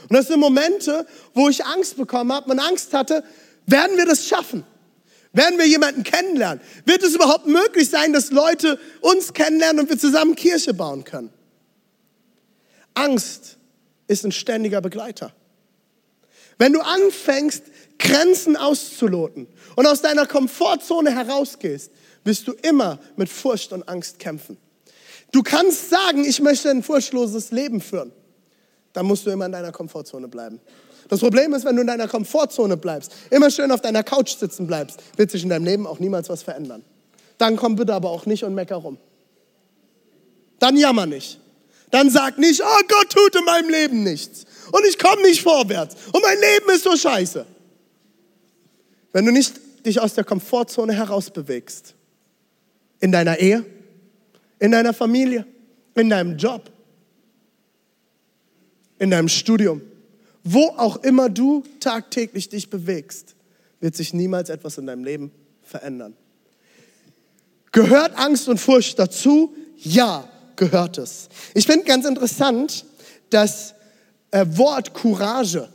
Und 0.08 0.12
das 0.12 0.26
sind 0.26 0.40
Momente, 0.40 1.06
wo 1.32 1.48
ich 1.48 1.64
Angst 1.64 1.96
bekommen 1.96 2.32
habe 2.32 2.50
und 2.50 2.58
Angst 2.58 2.92
hatte, 2.92 3.24
werden 3.66 3.96
wir 3.96 4.06
das 4.06 4.26
schaffen? 4.26 4.64
Werden 5.32 5.58
wir 5.58 5.66
jemanden 5.66 6.04
kennenlernen? 6.04 6.62
Wird 6.84 7.02
es 7.02 7.14
überhaupt 7.14 7.46
möglich 7.46 7.90
sein, 7.90 8.12
dass 8.12 8.30
Leute 8.30 8.78
uns 9.00 9.32
kennenlernen 9.32 9.80
und 9.80 9.90
wir 9.90 9.98
zusammen 9.98 10.36
Kirche 10.36 10.74
bauen 10.74 11.04
können? 11.04 11.30
Angst 12.94 13.56
ist 14.06 14.24
ein 14.24 14.32
ständiger 14.32 14.80
Begleiter. 14.80 15.32
Wenn 16.58 16.72
du 16.72 16.80
anfängst, 16.80 17.64
Grenzen 17.98 18.56
auszuloten 18.56 19.48
und 19.76 19.86
aus 19.86 20.02
deiner 20.02 20.26
Komfortzone 20.26 21.10
herausgehst, 21.10 21.90
wirst 22.24 22.48
du 22.48 22.52
immer 22.62 22.98
mit 23.16 23.28
Furcht 23.28 23.72
und 23.72 23.88
Angst 23.88 24.18
kämpfen. 24.18 24.56
Du 25.32 25.42
kannst 25.42 25.90
sagen, 25.90 26.24
ich 26.24 26.40
möchte 26.40 26.70
ein 26.70 26.82
furchtloses 26.82 27.50
Leben 27.50 27.80
führen. 27.80 28.12
Dann 28.92 29.06
musst 29.06 29.26
du 29.26 29.30
immer 29.30 29.46
in 29.46 29.52
deiner 29.52 29.72
Komfortzone 29.72 30.28
bleiben. 30.28 30.60
Das 31.08 31.20
Problem 31.20 31.52
ist, 31.52 31.64
wenn 31.64 31.76
du 31.76 31.82
in 31.82 31.86
deiner 31.86 32.08
Komfortzone 32.08 32.76
bleibst, 32.76 33.12
immer 33.30 33.50
schön 33.50 33.70
auf 33.70 33.80
deiner 33.80 34.02
Couch 34.02 34.36
sitzen 34.36 34.66
bleibst, 34.66 35.00
wird 35.16 35.30
sich 35.30 35.42
in 35.42 35.48
deinem 35.48 35.64
Leben 35.64 35.86
auch 35.86 35.98
niemals 35.98 36.28
was 36.28 36.42
verändern. 36.42 36.82
Dann 37.36 37.56
komm 37.56 37.76
bitte 37.76 37.92
aber 37.92 38.10
auch 38.10 38.26
nicht 38.26 38.44
und 38.44 38.54
mecker 38.54 38.76
rum. 38.76 38.96
Dann 40.60 40.76
jammer 40.76 41.06
nicht. 41.06 41.40
Dann 41.90 42.10
sag 42.10 42.38
nicht, 42.38 42.62
oh 42.62 42.82
Gott 42.88 43.10
tut 43.10 43.36
in 43.36 43.44
meinem 43.44 43.68
Leben 43.68 44.02
nichts. 44.02 44.44
Und 44.72 44.84
ich 44.86 44.98
komme 44.98 45.22
nicht 45.22 45.42
vorwärts. 45.42 45.94
Und 46.12 46.22
mein 46.22 46.38
Leben 46.38 46.70
ist 46.70 46.84
so 46.84 46.96
scheiße. 46.96 47.44
Wenn 49.12 49.26
du 49.26 49.32
nicht 49.32 49.54
dich 49.84 50.00
aus 50.00 50.14
der 50.14 50.24
Komfortzone 50.24 50.92
herausbewegst, 50.92 51.94
in 53.04 53.12
deiner 53.12 53.38
Ehe, 53.38 53.62
in 54.58 54.70
deiner 54.70 54.94
Familie, 54.94 55.46
in 55.94 56.08
deinem 56.08 56.38
Job, 56.38 56.70
in 58.98 59.10
deinem 59.10 59.28
Studium, 59.28 59.82
wo 60.42 60.68
auch 60.78 60.96
immer 61.02 61.28
du 61.28 61.64
tagtäglich 61.80 62.48
dich 62.48 62.70
bewegst, 62.70 63.34
wird 63.80 63.94
sich 63.94 64.14
niemals 64.14 64.48
etwas 64.48 64.78
in 64.78 64.86
deinem 64.86 65.04
Leben 65.04 65.32
verändern. 65.60 66.16
Gehört 67.72 68.16
Angst 68.16 68.48
und 68.48 68.56
Furcht 68.58 68.98
dazu? 68.98 69.54
Ja, 69.76 70.26
gehört 70.56 70.96
es. 70.96 71.28
Ich 71.52 71.66
finde 71.66 71.84
ganz 71.84 72.06
interessant, 72.06 72.86
das 73.28 73.74
äh, 74.30 74.46
Wort 74.48 74.94
Courage 74.94 75.68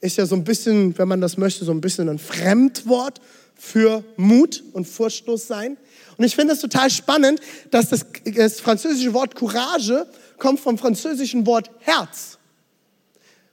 ist 0.00 0.16
ja 0.16 0.26
so 0.26 0.36
ein 0.36 0.44
bisschen, 0.44 0.96
wenn 0.96 1.08
man 1.08 1.20
das 1.20 1.38
möchte, 1.38 1.64
so 1.64 1.72
ein 1.72 1.80
bisschen 1.80 2.08
ein 2.08 2.20
Fremdwort 2.20 3.20
für 3.56 4.04
Mut 4.16 4.62
und 4.74 4.86
furchtlos 4.86 5.48
sein. 5.48 5.76
Und 6.16 6.24
ich 6.24 6.34
finde 6.34 6.54
es 6.54 6.60
total 6.60 6.90
spannend, 6.90 7.40
dass 7.70 7.90
das, 7.90 8.06
das 8.24 8.60
französische 8.60 9.12
Wort 9.12 9.34
Courage 9.34 10.06
kommt 10.38 10.60
vom 10.60 10.78
französischen 10.78 11.46
Wort 11.46 11.70
Herz. 11.80 12.38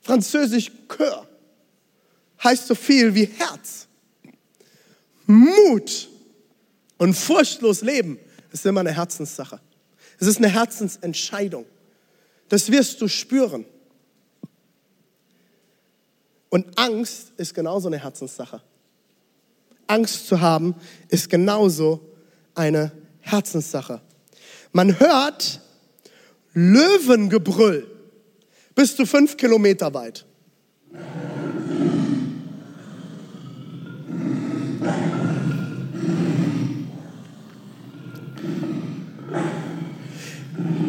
Französisch 0.01 0.71
Cœur 0.87 1.25
heißt 2.43 2.67
so 2.67 2.75
viel 2.75 3.15
wie 3.15 3.25
Herz. 3.25 3.87
Mut 5.25 6.09
und 6.97 7.13
furchtlos 7.13 7.81
leben 7.81 8.19
ist 8.51 8.65
immer 8.65 8.81
eine 8.81 8.91
Herzenssache. 8.91 9.59
Es 10.19 10.27
ist 10.27 10.37
eine 10.37 10.49
Herzensentscheidung. 10.49 11.65
Das 12.49 12.71
wirst 12.71 13.01
du 13.01 13.07
spüren. 13.07 13.65
Und 16.49 16.77
Angst 16.77 17.31
ist 17.37 17.53
genauso 17.53 17.87
eine 17.87 17.97
Herzenssache. 17.97 18.61
Angst 19.87 20.27
zu 20.27 20.39
haben 20.39 20.75
ist 21.09 21.29
genauso 21.29 22.12
eine 22.55 22.91
Herzenssache. 23.19 24.01
Man 24.71 24.99
hört 24.99 25.61
Löwengebrüll 26.53 27.87
bis 28.75 28.95
zu 28.95 29.05
fünf 29.05 29.37
Kilometer 29.37 29.93
weit. 29.93 30.25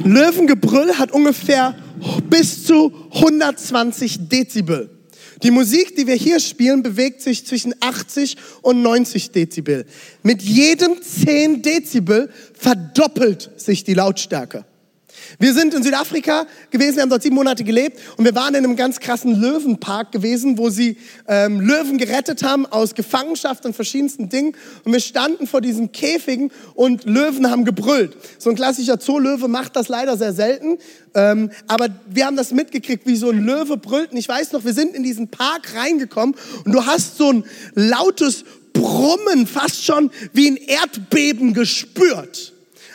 Löwengebrüll 0.05 0.95
hat 0.95 1.12
ungefähr 1.12 1.75
bis 2.29 2.65
zu 2.65 2.93
120 3.12 4.29
Dezibel. 4.29 4.94
Die 5.45 5.51
Musik, 5.51 5.95
die 5.95 6.07
wir 6.07 6.15
hier 6.15 6.41
spielen, 6.41 6.83
bewegt 6.83 7.21
sich 7.21 7.47
zwischen 7.47 7.75
80 7.79 8.39
und 8.63 8.81
90 8.81 9.31
Dezibel. 9.31 9.85
Mit 10.23 10.41
jedem 10.41 11.03
10 11.03 11.61
Dezibel 11.61 12.31
verdoppelt 12.55 13.51
sich 13.57 13.85
die 13.85 13.93
Lautstärke. 13.93 14.65
Wir 15.39 15.53
sind 15.55 15.75
in 15.75 15.83
Südafrika 15.83 16.47
gewesen, 16.71 16.97
wir 16.97 17.03
haben 17.03 17.11
dort 17.11 17.23
sieben 17.23 17.35
Monate 17.35 17.65
gelebt 17.65 17.99
und 18.17 18.25
wir 18.25 18.35
waren 18.35 18.55
in 18.55 18.65
einem 18.65 18.77
ganz 18.77 19.01
krassen 19.01 19.41
Löwenpark 19.41 20.13
gewesen, 20.13 20.59
wo 20.59 20.71
sie 20.71 20.97
ähm, 21.29 21.61
Löwen 21.61 21.99
gerettet 21.99 22.43
haben 22.43 22.67
aus 22.67 22.95
Gefangenschaft 22.95 23.67
und 23.67 23.75
verschiedensten 23.75 24.29
Dingen. 24.29 24.55
Und 24.85 24.93
wir 24.93 25.01
standen 25.01 25.47
vor 25.47 25.61
diesen 25.61 25.93
Käfigen 25.93 26.51
und 26.75 27.05
Löwen 27.05 27.51
haben 27.51 27.65
gebrüllt. 27.65 28.17
So 28.39 28.51
ein 28.51 28.57
klassischer 28.57 28.99
Zoolöwe 28.99 29.49
macht 29.49 29.77
das 29.77 29.89
leider 29.89 30.17
sehr 30.17 30.33
selten, 30.33 30.79
ähm, 31.15 31.51
aber 31.67 31.89
wir 32.09 32.27
haben 32.27 32.37
das 32.37 32.53
mitgekriegt, 32.53 33.07
wie 33.07 33.17
so 33.17 33.31
ein 33.31 33.45
Löwe 33.45 33.77
brüllt. 33.77 34.13
Und 34.13 34.17
ich 34.17 34.29
weiß 34.29 34.53
noch, 34.53 34.65
wir 34.65 34.73
sind 34.73 34.95
in 34.95 35.03
diesen 35.03 35.29
Park 35.29 35.75
reingekommen 35.75 36.35
und 36.65 36.73
du 36.73 36.85
hast 36.87 37.19
so 37.19 37.31
ein 37.31 37.45
lautes 37.75 38.45
Brummen, 38.73 39.47
fast 39.47 39.85
schon 39.85 40.11
wie 40.33 40.49
ein 40.51 40.57
Erdbeben 40.57 41.55
gespürt 41.55 42.54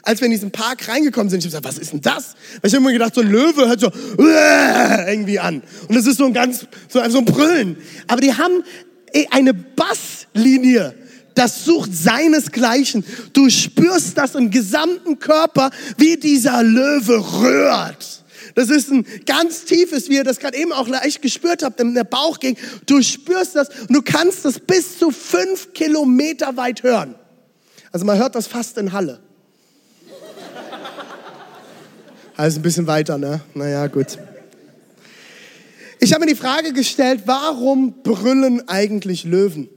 als 0.09 0.21
wir 0.21 0.25
in 0.25 0.31
diesen 0.31 0.49
Park 0.49 0.87
reingekommen 0.87 1.29
sind, 1.29 1.45
ich 1.45 1.45
habe 1.45 1.61
gesagt, 1.61 1.65
was 1.65 1.77
ist 1.77 1.93
denn 1.93 2.01
das? 2.01 2.33
Ich 2.63 2.73
habe 2.73 2.83
mir 2.83 2.93
gedacht, 2.93 3.13
so 3.13 3.21
ein 3.21 3.29
Löwe 3.29 3.67
hört 3.67 3.79
so 3.79 3.91
irgendwie 4.17 5.37
an. 5.37 5.61
Und 5.87 5.95
das 5.95 6.07
ist 6.07 6.17
so 6.17 6.25
ein 6.25 6.33
ganz, 6.33 6.65
so 6.87 6.99
ein 6.99 7.25
Brüllen. 7.25 7.77
Aber 8.07 8.19
die 8.19 8.33
haben 8.33 8.63
eine 9.29 9.53
Basslinie. 9.53 10.95
Das 11.35 11.63
sucht 11.63 11.95
seinesgleichen. 11.95 13.05
Du 13.33 13.51
spürst 13.51 14.17
das 14.17 14.33
im 14.33 14.49
gesamten 14.49 15.19
Körper, 15.19 15.69
wie 15.97 16.17
dieser 16.17 16.63
Löwe 16.63 17.43
rührt. 17.43 18.23
Das 18.55 18.71
ist 18.71 18.91
ein 18.91 19.05
ganz 19.27 19.65
tiefes, 19.65 20.09
wie 20.09 20.15
ihr 20.15 20.23
das 20.23 20.39
gerade 20.39 20.57
eben 20.57 20.71
auch 20.73 20.87
leicht 20.87 21.21
gespürt 21.21 21.61
habt, 21.61 21.79
in 21.79 21.93
der 21.93 22.03
Bauch 22.03 22.39
ging. 22.39 22.57
Du 22.87 23.03
spürst 23.03 23.55
das 23.55 23.69
und 23.81 23.93
du 23.93 24.01
kannst 24.01 24.43
das 24.43 24.59
bis 24.59 24.97
zu 24.97 25.11
fünf 25.11 25.71
Kilometer 25.73 26.57
weit 26.57 26.81
hören. 26.81 27.13
Also 27.91 28.07
man 28.07 28.17
hört 28.17 28.33
das 28.33 28.47
fast 28.47 28.75
in 28.79 28.91
Halle. 28.91 29.19
Also 32.39 32.59
ein 32.59 32.61
bisschen 32.61 32.87
weiter, 32.87 33.17
ne? 33.17 33.41
Naja, 33.53 33.87
gut. 33.87 34.17
Ich 35.99 36.13
habe 36.13 36.23
mir 36.23 36.31
die 36.31 36.39
Frage 36.39 36.71
gestellt, 36.71 37.23
warum 37.25 38.01
brüllen 38.01 38.65
eigentlich 38.69 39.25
Löwen? 39.25 39.67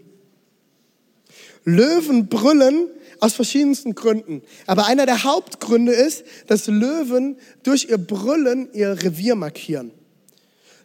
Löwen 1.64 2.28
brüllen 2.28 2.86
aus 3.18 3.34
verschiedensten 3.34 3.96
Gründen. 3.96 4.42
Aber 4.68 4.86
einer 4.86 5.06
der 5.06 5.24
Hauptgründe 5.24 5.90
ist, 5.90 6.22
dass 6.46 6.68
Löwen 6.68 7.36
durch 7.64 7.88
ihr 7.90 7.98
Brüllen 7.98 8.68
ihr 8.72 8.90
Revier 9.02 9.34
markieren. 9.34 9.90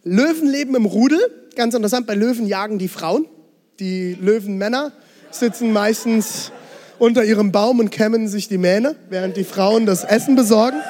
Löwen 0.04 0.48
leben 0.48 0.74
im 0.74 0.86
Rudel. 0.86 1.20
Ganz 1.56 1.76
interessant, 1.76 2.08
bei 2.08 2.16
Löwen 2.16 2.48
jagen 2.48 2.80
die 2.80 2.88
Frauen. 2.88 3.28
Die 3.80 4.18
Löwenmänner 4.20 4.94
sitzen 5.30 5.72
meistens 5.72 6.52
unter 6.98 7.24
ihrem 7.24 7.52
Baum 7.52 7.78
und 7.78 7.92
kämmen 7.92 8.28
sich 8.28 8.48
die 8.48 8.58
Mähne, 8.58 8.96
während 9.12 9.38
die 9.38 9.44
Frauen 9.44 9.86
das 9.86 10.04
Essen 10.04 10.36
besorgen. 10.36 10.82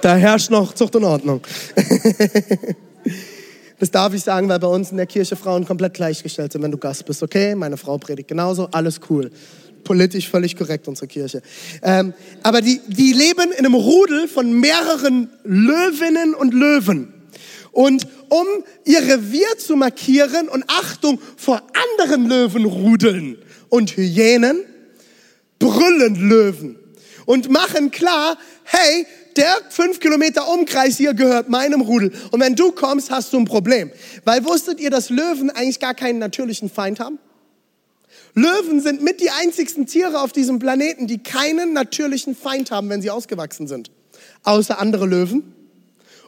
Da 0.00 0.16
herrscht 0.16 0.50
noch 0.50 0.74
Zucht 0.74 0.96
und 0.96 1.04
Ordnung. 1.04 1.40
Das 3.82 3.90
darf 3.90 4.14
ich 4.14 4.22
sagen, 4.22 4.48
weil 4.48 4.60
bei 4.60 4.68
uns 4.68 4.92
in 4.92 4.96
der 4.96 5.06
Kirche 5.06 5.34
Frauen 5.34 5.64
komplett 5.64 5.94
gleichgestellt 5.94 6.52
sind, 6.52 6.62
wenn 6.62 6.70
du 6.70 6.78
Gast 6.78 7.04
bist. 7.04 7.20
Okay, 7.20 7.56
meine 7.56 7.76
Frau 7.76 7.98
predigt 7.98 8.28
genauso, 8.28 8.68
alles 8.70 9.00
cool. 9.10 9.32
Politisch 9.82 10.28
völlig 10.28 10.54
korrekt, 10.54 10.86
unsere 10.86 11.08
Kirche. 11.08 11.42
Ähm, 11.82 12.14
aber 12.44 12.60
die, 12.60 12.80
die 12.86 13.12
leben 13.12 13.50
in 13.50 13.66
einem 13.66 13.74
Rudel 13.74 14.28
von 14.28 14.52
mehreren 14.52 15.30
Löwinnen 15.42 16.32
und 16.32 16.54
Löwen. 16.54 17.12
Und 17.72 18.06
um 18.28 18.46
ihr 18.84 19.00
Revier 19.00 19.58
zu 19.58 19.74
markieren 19.74 20.48
und 20.48 20.62
Achtung 20.68 21.20
vor 21.36 21.60
anderen 21.98 22.28
Löwenrudeln 22.28 23.36
und 23.68 23.96
Hyänen, 23.96 24.60
brüllen 25.58 26.28
Löwen 26.28 26.78
und 27.26 27.50
machen 27.50 27.90
klar, 27.90 28.38
hey, 28.62 29.06
der 29.36 29.54
fünf 29.70 30.00
Kilometer 30.00 30.48
Umkreis 30.48 30.96
hier 30.96 31.14
gehört 31.14 31.48
meinem 31.48 31.80
Rudel. 31.80 32.12
Und 32.30 32.40
wenn 32.40 32.54
du 32.54 32.72
kommst, 32.72 33.10
hast 33.10 33.32
du 33.32 33.38
ein 33.38 33.44
Problem. 33.44 33.90
Weil 34.24 34.44
wusstet 34.44 34.80
ihr, 34.80 34.90
dass 34.90 35.10
Löwen 35.10 35.50
eigentlich 35.50 35.80
gar 35.80 35.94
keinen 35.94 36.18
natürlichen 36.18 36.70
Feind 36.70 37.00
haben? 37.00 37.18
Löwen 38.34 38.80
sind 38.80 39.02
mit 39.02 39.20
die 39.20 39.30
einzigsten 39.30 39.86
Tiere 39.86 40.20
auf 40.20 40.32
diesem 40.32 40.58
Planeten, 40.58 41.06
die 41.06 41.18
keinen 41.18 41.72
natürlichen 41.72 42.34
Feind 42.34 42.70
haben, 42.70 42.88
wenn 42.88 43.02
sie 43.02 43.10
ausgewachsen 43.10 43.66
sind. 43.66 43.90
Außer 44.42 44.78
andere 44.78 45.06
Löwen 45.06 45.54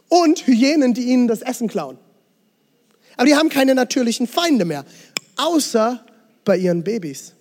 und 0.09 0.45
Hyänen, 0.45 0.93
die 0.93 1.03
ihnen 1.03 1.27
das 1.27 1.41
Essen 1.41 1.67
klauen. 1.67 1.97
Aber 3.17 3.25
die 3.25 3.35
haben 3.35 3.49
keine 3.49 3.75
natürlichen 3.75 4.27
Feinde 4.27 4.65
mehr, 4.65 4.85
außer 5.37 6.05
bei 6.43 6.57
ihren 6.57 6.83
Babys. 6.83 7.33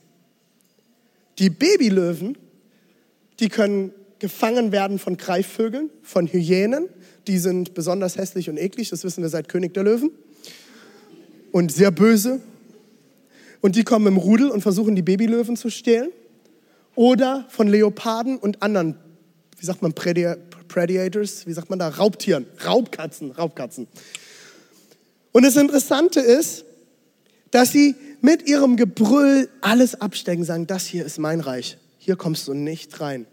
Die 1.39 1.51
Babylöwen, 1.51 2.39
die 3.41 3.49
können 3.49 3.93
gefangen 4.25 4.73
werden 4.73 4.99
von 4.99 5.19
Greifvögeln, 5.19 5.91
von 6.03 6.27
Hyänen. 6.27 6.89
Die 7.27 7.37
sind 7.37 7.75
besonders 7.75 8.17
hässlich 8.17 8.49
und 8.49 8.57
eklig, 8.57 8.89
das 8.89 9.05
wissen 9.05 9.23
wir 9.23 9.29
seit 9.29 9.51
König 9.51 9.75
der 9.75 9.83
Löwen. 9.83 10.13
Und 11.53 11.71
sehr 11.71 11.91
böse. 11.91 12.41
Und 13.61 13.77
die 13.77 13.85
kommen 13.85 14.07
im 14.07 14.17
Rudel 14.17 14.49
und 14.49 14.63
versuchen, 14.63 14.97
die 14.97 15.03
Babylöwen 15.03 15.59
zu 15.59 15.69
stehlen. 15.69 16.09
Oder 16.95 17.45
von 17.51 17.69
Leoparden 17.69 18.39
und 18.39 18.63
anderen, 18.63 18.97
wie 19.59 19.67
sagt 19.67 19.83
man, 19.83 19.93
Predi 19.93 20.37
Predators, 20.69 21.47
wie 21.47 21.53
sagt 21.53 21.69
man 21.69 21.79
da, 21.79 21.89
Raubtieren, 21.89 22.47
Raubkatzen, 22.65 23.31
Raubkatzen. 23.31 23.89
Und 25.33 25.45
das 25.45 25.57
Interessante 25.57 26.21
ist, 26.21 26.65
dass 27.51 27.73
sie 27.73 27.95
mit 28.23 28.49
ihrem 28.49 28.79
Gebrüll 28.79 29.51
alles 29.61 30.01
abstecken, 30.01 30.45
sagen, 30.45 30.67
das 30.67 30.87
hier 30.87 31.05
ist 31.05 31.19
mein 31.19 31.41
Reich, 31.41 31.77
hier 31.99 32.17
kommst 32.17 32.49
du 32.49 32.55
nicht 32.55 33.01
rein. 33.01 33.27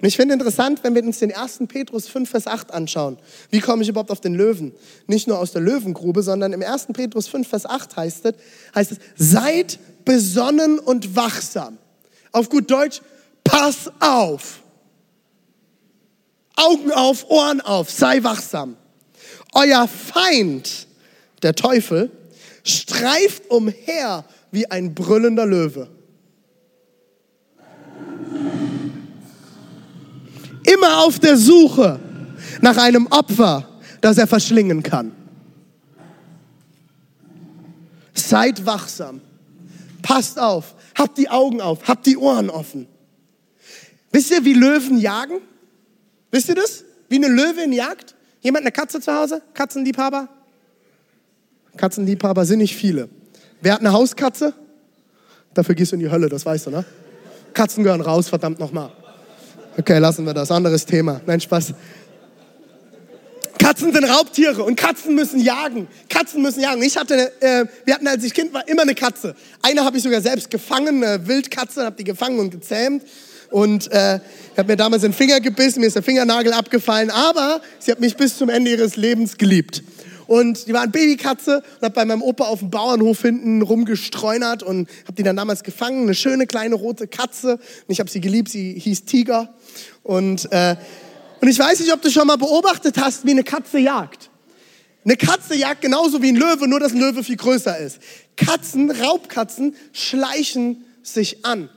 Und 0.00 0.06
ich 0.06 0.16
finde 0.16 0.34
interessant, 0.34 0.80
wenn 0.82 0.94
wir 0.94 1.02
uns 1.02 1.18
den 1.18 1.34
1. 1.34 1.60
Petrus 1.68 2.08
5, 2.08 2.28
Vers 2.28 2.46
8 2.46 2.72
anschauen. 2.72 3.18
Wie 3.50 3.60
komme 3.60 3.82
ich 3.82 3.88
überhaupt 3.88 4.10
auf 4.10 4.20
den 4.20 4.34
Löwen? 4.34 4.72
Nicht 5.06 5.28
nur 5.28 5.38
aus 5.38 5.52
der 5.52 5.62
Löwengrube, 5.62 6.22
sondern 6.22 6.52
im 6.52 6.62
1. 6.62 6.88
Petrus 6.92 7.28
5, 7.28 7.48
Vers 7.48 7.66
8 7.66 7.96
heißt 7.96 8.24
es, 8.26 8.34
heißt 8.74 8.92
es, 8.92 8.98
seid 9.16 9.78
besonnen 10.04 10.78
und 10.78 11.16
wachsam. 11.16 11.78
Auf 12.32 12.48
gut 12.48 12.70
Deutsch, 12.70 13.00
pass 13.44 13.90
auf. 14.00 14.62
Augen 16.56 16.90
auf, 16.90 17.30
Ohren 17.30 17.60
auf, 17.60 17.90
sei 17.90 18.22
wachsam. 18.22 18.76
Euer 19.52 19.88
Feind, 19.88 20.88
der 21.42 21.54
Teufel, 21.54 22.10
streift 22.64 23.50
umher 23.50 24.24
wie 24.50 24.70
ein 24.70 24.94
brüllender 24.94 25.46
Löwe. 25.46 25.88
Immer 30.72 31.04
auf 31.04 31.18
der 31.18 31.36
Suche 31.36 31.98
nach 32.60 32.76
einem 32.76 33.06
Opfer, 33.06 33.66
das 34.00 34.18
er 34.18 34.26
verschlingen 34.26 34.82
kann. 34.82 35.12
Seid 38.12 38.66
wachsam. 38.66 39.20
Passt 40.02 40.38
auf. 40.38 40.74
Habt 40.94 41.16
die 41.16 41.30
Augen 41.30 41.60
auf. 41.60 41.86
Habt 41.86 42.06
die 42.06 42.16
Ohren 42.16 42.50
offen. 42.50 42.86
Wisst 44.10 44.30
ihr, 44.30 44.44
wie 44.44 44.54
Löwen 44.54 44.98
jagen? 44.98 45.40
Wisst 46.30 46.48
ihr 46.48 46.54
das? 46.54 46.84
Wie 47.08 47.16
eine 47.16 47.28
Löwin 47.28 47.72
jagt? 47.72 48.14
Jemand 48.40 48.64
eine 48.64 48.72
Katze 48.72 49.00
zu 49.00 49.12
Hause? 49.12 49.42
Katzenliebhaber? 49.54 50.28
Katzenliebhaber 51.76 52.44
sind 52.44 52.58
nicht 52.58 52.76
viele. 52.76 53.08
Wer 53.60 53.74
hat 53.74 53.80
eine 53.80 53.92
Hauskatze? 53.92 54.52
Dafür 55.54 55.74
gehst 55.74 55.92
du 55.92 55.96
in 55.96 56.00
die 56.00 56.10
Hölle, 56.10 56.28
das 56.28 56.44
weißt 56.44 56.66
du, 56.66 56.70
ne? 56.70 56.84
Katzen 57.54 57.82
gehören 57.82 58.00
raus, 58.00 58.28
verdammt 58.28 58.58
nochmal. 58.58 58.92
Okay, 59.78 59.98
lassen 59.98 60.26
wir 60.26 60.34
das. 60.34 60.50
Anderes 60.50 60.84
Thema. 60.84 61.20
Nein, 61.24 61.40
Spaß. 61.40 61.72
Katzen 63.60 63.92
sind 63.92 64.04
Raubtiere 64.04 64.64
und 64.64 64.74
Katzen 64.74 65.14
müssen 65.14 65.38
jagen. 65.38 65.86
Katzen 66.08 66.42
müssen 66.42 66.60
jagen. 66.60 66.82
Ich 66.82 66.96
hatte, 66.96 67.32
äh, 67.40 67.64
wir 67.84 67.94
hatten, 67.94 68.08
als 68.08 68.24
ich 68.24 68.34
Kind 68.34 68.52
war, 68.52 68.66
immer 68.66 68.82
eine 68.82 68.96
Katze. 68.96 69.36
Eine 69.62 69.84
habe 69.84 69.96
ich 69.96 70.02
sogar 70.02 70.20
selbst 70.20 70.50
gefangen, 70.50 71.04
eine 71.04 71.28
Wildkatze, 71.28 71.84
habe 71.84 71.94
die 71.94 72.02
gefangen 72.02 72.40
und 72.40 72.50
gezähmt. 72.50 73.04
Und 73.50 73.90
äh, 73.92 74.18
habe 74.56 74.72
mir 74.72 74.76
damals 74.76 75.02
den 75.02 75.12
Finger 75.12 75.38
gebissen, 75.40 75.80
mir 75.80 75.86
ist 75.86 75.96
der 75.96 76.02
Fingernagel 76.02 76.52
abgefallen, 76.52 77.10
aber 77.10 77.60
sie 77.78 77.92
hat 77.92 78.00
mich 78.00 78.16
bis 78.16 78.36
zum 78.36 78.48
Ende 78.48 78.72
ihres 78.72 78.96
Lebens 78.96 79.38
geliebt. 79.38 79.84
Und 80.28 80.68
die 80.68 80.74
war 80.74 80.82
eine 80.82 80.90
Babykatze 80.92 81.62
und 81.76 81.82
habe 81.82 81.94
bei 81.94 82.04
meinem 82.04 82.20
Opa 82.20 82.44
auf 82.44 82.58
dem 82.58 82.68
Bauernhof 82.68 83.22
hinten 83.22 83.62
rumgestreunert 83.62 84.62
und 84.62 84.86
habe 85.04 85.14
die 85.14 85.22
dann 85.22 85.36
damals 85.36 85.64
gefangen. 85.64 86.02
Eine 86.02 86.14
schöne 86.14 86.46
kleine 86.46 86.74
rote 86.74 87.08
Katze. 87.08 87.54
Und 87.54 87.60
ich 87.88 87.98
habe 87.98 88.10
sie 88.10 88.20
geliebt, 88.20 88.50
sie 88.50 88.78
hieß 88.78 89.06
Tiger. 89.06 89.54
Und, 90.02 90.52
äh, 90.52 90.76
und 91.40 91.48
ich 91.48 91.58
weiß 91.58 91.80
nicht, 91.80 91.94
ob 91.94 92.02
du 92.02 92.10
schon 92.10 92.26
mal 92.26 92.36
beobachtet 92.36 92.98
hast, 92.98 93.24
wie 93.24 93.30
eine 93.30 93.42
Katze 93.42 93.78
jagt. 93.78 94.28
Eine 95.02 95.16
Katze 95.16 95.56
jagt 95.56 95.80
genauso 95.80 96.20
wie 96.20 96.28
ein 96.28 96.36
Löwe, 96.36 96.68
nur 96.68 96.78
dass 96.78 96.92
ein 96.92 97.00
Löwe 97.00 97.24
viel 97.24 97.36
größer 97.36 97.78
ist. 97.78 97.98
Katzen, 98.36 98.90
Raubkatzen, 98.90 99.74
schleichen 99.94 100.84
sich 101.02 101.46
an. 101.46 101.70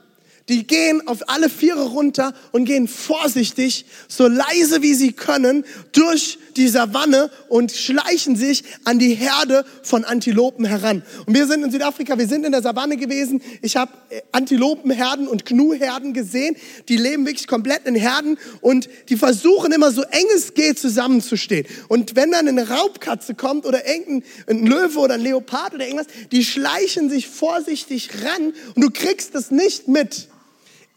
Die 0.48 0.66
gehen 0.66 1.06
auf 1.06 1.28
alle 1.28 1.48
Viere 1.48 1.86
runter 1.86 2.34
und 2.50 2.64
gehen 2.64 2.88
vorsichtig, 2.88 3.86
so 4.08 4.26
leise 4.26 4.82
wie 4.82 4.94
sie 4.94 5.12
können, 5.12 5.64
durch 5.92 6.38
die 6.56 6.68
Savanne 6.68 7.30
und 7.48 7.72
schleichen 7.72 8.36
sich 8.36 8.64
an 8.84 8.98
die 8.98 9.14
Herde 9.14 9.64
von 9.82 10.04
Antilopen 10.04 10.64
heran. 10.64 11.02
Und 11.26 11.34
wir 11.34 11.46
sind 11.46 11.62
in 11.62 11.70
Südafrika, 11.70 12.18
wir 12.18 12.26
sind 12.26 12.44
in 12.44 12.52
der 12.52 12.62
Savanne 12.62 12.96
gewesen. 12.96 13.40
Ich 13.62 13.76
habe 13.76 13.92
äh, 14.10 14.20
Antilopenherden 14.32 15.28
und 15.28 15.46
Gnuherden 15.46 16.12
gesehen. 16.12 16.56
Die 16.88 16.96
leben 16.96 17.26
wirklich 17.26 17.46
komplett 17.46 17.86
in 17.86 17.94
Herden 17.94 18.38
und 18.60 18.88
die 19.08 19.16
versuchen 19.16 19.72
immer 19.72 19.92
so 19.92 20.02
eng 20.02 20.26
es 20.34 20.54
geht 20.54 20.78
zusammenzustehen. 20.78 21.66
Und 21.88 22.16
wenn 22.16 22.32
dann 22.32 22.48
eine 22.48 22.68
Raubkatze 22.68 23.34
kommt 23.34 23.64
oder 23.64 23.86
irgendein 23.86 24.66
Löwe 24.66 24.98
oder 24.98 25.14
ein 25.14 25.20
Leopard 25.20 25.74
oder 25.74 25.86
irgendwas, 25.86 26.08
die 26.30 26.44
schleichen 26.44 27.10
sich 27.10 27.28
vorsichtig 27.28 28.10
ran 28.24 28.52
und 28.74 28.82
du 28.82 28.90
kriegst 28.90 29.34
es 29.34 29.50
nicht 29.50 29.88
mit. 29.88 30.28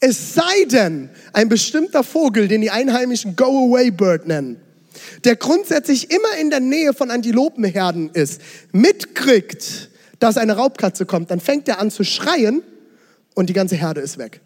Es 0.08 0.36
sei 0.36 0.66
denn, 0.66 1.10
ein 1.34 1.50
bestimmter 1.50 2.04
Vogel, 2.04 2.48
den 2.48 2.62
die 2.62 2.70
Einheimischen 2.70 3.36
Go-Away-Bird 3.36 4.28
nennen, 4.28 4.62
der 5.24 5.36
grundsätzlich 5.36 6.12
immer 6.12 6.38
in 6.40 6.52
der 6.52 6.60
Nähe 6.60 6.94
von 6.94 7.10
Antilopenherden 7.10 8.12
ist, 8.12 8.40
mitkriegt, 8.72 9.90
dass 10.20 10.38
eine 10.38 10.58
Raubkatze 10.58 11.08
kommt, 11.08 11.32
dann 11.32 11.40
fängt 11.40 11.68
er 11.68 11.80
an 11.80 11.90
zu 11.90 12.04
schreien 12.04 12.62
und 13.34 13.50
die 13.50 13.54
ganze 13.54 13.78
Herde 13.78 14.00
ist 14.00 14.20
weg. 14.20 14.42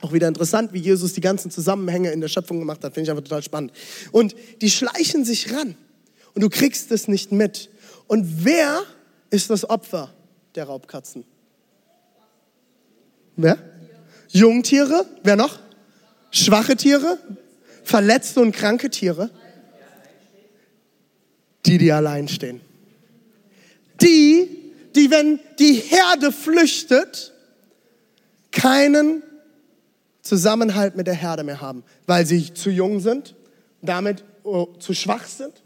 Auch 0.00 0.14
wieder 0.14 0.26
interessant, 0.26 0.72
wie 0.72 0.78
Jesus 0.78 1.12
die 1.12 1.20
ganzen 1.20 1.50
Zusammenhänge 1.50 2.10
in 2.10 2.22
der 2.22 2.28
Schöpfung 2.28 2.58
gemacht 2.58 2.82
hat, 2.82 2.94
finde 2.94 3.04
ich 3.04 3.10
einfach 3.10 3.24
total 3.24 3.42
spannend. 3.42 3.72
Und 4.10 4.34
die 4.62 4.70
schleichen 4.70 5.26
sich 5.26 5.52
ran 5.52 5.74
und 6.32 6.42
du 6.42 6.48
kriegst 6.48 6.90
es 6.92 7.08
nicht 7.08 7.30
mit. 7.30 7.68
Und 8.06 8.46
wer 8.46 8.84
ist 9.28 9.50
das 9.50 9.68
Opfer 9.68 10.14
der 10.54 10.64
Raubkatzen? 10.64 11.24
Wer? 13.36 13.71
Jungtiere, 14.32 15.06
wer 15.22 15.36
noch? 15.36 15.58
Schwache 16.30 16.74
Tiere, 16.76 17.18
verletzte 17.84 18.40
und 18.40 18.52
kranke 18.52 18.88
Tiere, 18.88 19.30
die, 21.66 21.76
die 21.76 21.92
allein 21.92 22.28
stehen. 22.28 22.62
Die, 24.00 24.72
die, 24.96 25.10
wenn 25.10 25.38
die 25.58 25.74
Herde 25.74 26.32
flüchtet, 26.32 27.32
keinen 28.50 29.22
Zusammenhalt 30.22 30.96
mit 30.96 31.06
der 31.06 31.14
Herde 31.14 31.44
mehr 31.44 31.60
haben, 31.60 31.84
weil 32.06 32.24
sie 32.24 32.54
zu 32.54 32.70
jung 32.70 33.00
sind, 33.00 33.34
damit 33.82 34.24
oh, 34.44 34.68
zu 34.78 34.94
schwach 34.94 35.26
sind, 35.26 35.62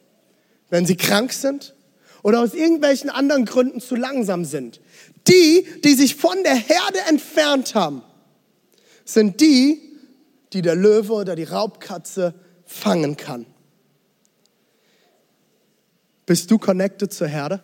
wenn 0.71 0.87
sie 0.87 0.97
krank 0.97 1.33
sind 1.33 1.75
oder 2.23 2.41
aus 2.41 2.53
irgendwelchen 2.53 3.11
anderen 3.11 3.45
Gründen 3.45 3.81
zu 3.81 3.95
langsam 3.95 4.45
sind. 4.45 4.81
Die, 5.29 5.67
die 5.85 5.95
sich 5.95 6.17
von 6.17 6.43
der 6.43 6.57
Herde 6.57 6.99
entfernt 7.09 7.77
haben, 7.77 8.03
sind 9.07 9.41
die, 9.41 9.81
die 10.53 10.61
der 10.61 10.75
Löwe 10.75 11.15
oder 11.15 11.35
die 11.35 11.45
Raubkatze 11.45 12.35
fangen 12.67 13.17
kann. 13.17 13.47
Bist 16.27 16.51
du 16.51 16.59
connected 16.59 17.13
zur 17.13 17.29
Herde? 17.29 17.63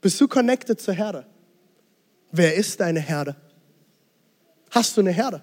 Bist 0.00 0.20
du 0.20 0.28
connected 0.28 0.80
zur 0.80 0.94
Herde? 0.94 1.26
Wer 2.30 2.54
ist 2.54 2.80
deine 2.80 3.00
Herde? 3.00 3.36
Hast 4.70 4.96
du 4.96 5.00
eine 5.00 5.10
Herde? 5.10 5.42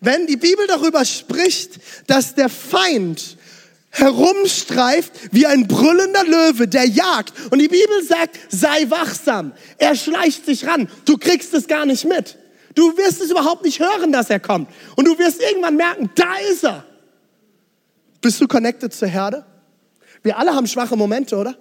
Wenn 0.00 0.26
die 0.26 0.36
Bibel 0.36 0.66
darüber 0.66 1.04
spricht, 1.04 1.78
dass 2.08 2.34
der 2.34 2.48
Feind 2.48 3.38
herumstreift 3.96 5.12
wie 5.32 5.46
ein 5.46 5.66
brüllender 5.66 6.24
Löwe, 6.24 6.68
der 6.68 6.86
jagt. 6.86 7.32
Und 7.50 7.58
die 7.58 7.68
Bibel 7.68 8.02
sagt, 8.02 8.38
sei 8.48 8.88
wachsam. 8.90 9.52
Er 9.78 9.96
schleicht 9.96 10.44
sich 10.44 10.66
ran. 10.66 10.88
Du 11.04 11.16
kriegst 11.16 11.54
es 11.54 11.66
gar 11.66 11.86
nicht 11.86 12.04
mit. 12.04 12.36
Du 12.74 12.96
wirst 12.98 13.22
es 13.22 13.30
überhaupt 13.30 13.64
nicht 13.64 13.80
hören, 13.80 14.12
dass 14.12 14.28
er 14.28 14.38
kommt. 14.38 14.68
Und 14.96 15.06
du 15.06 15.18
wirst 15.18 15.40
irgendwann 15.40 15.76
merken, 15.76 16.10
da 16.14 16.36
ist 16.52 16.64
er. 16.64 16.84
Bist 18.20 18.40
du 18.40 18.46
connected 18.46 18.92
zur 18.92 19.08
Herde? 19.08 19.46
Wir 20.22 20.38
alle 20.38 20.54
haben 20.54 20.66
schwache 20.66 20.96
Momente, 20.96 21.36
oder? 21.36 21.56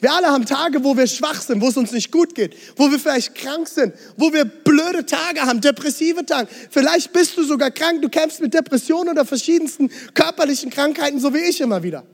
Wir 0.00 0.12
alle 0.12 0.28
haben 0.28 0.46
Tage, 0.46 0.82
wo 0.82 0.96
wir 0.96 1.06
schwach 1.06 1.42
sind, 1.42 1.60
wo 1.60 1.68
es 1.68 1.76
uns 1.76 1.92
nicht 1.92 2.10
gut 2.10 2.34
geht, 2.34 2.56
wo 2.76 2.90
wir 2.90 2.98
vielleicht 2.98 3.34
krank 3.34 3.68
sind, 3.68 3.94
wo 4.16 4.32
wir 4.32 4.46
blöde 4.46 5.04
Tage 5.04 5.42
haben, 5.42 5.60
depressive 5.60 6.24
Tage. 6.24 6.48
Vielleicht 6.70 7.12
bist 7.12 7.36
du 7.36 7.44
sogar 7.44 7.70
krank, 7.70 8.00
du 8.00 8.08
kämpfst 8.08 8.40
mit 8.40 8.54
Depressionen 8.54 9.10
oder 9.10 9.26
verschiedensten 9.26 9.90
körperlichen 10.14 10.70
Krankheiten, 10.70 11.20
so 11.20 11.34
wie 11.34 11.38
ich 11.38 11.60
immer 11.60 11.82
wieder. 11.82 12.04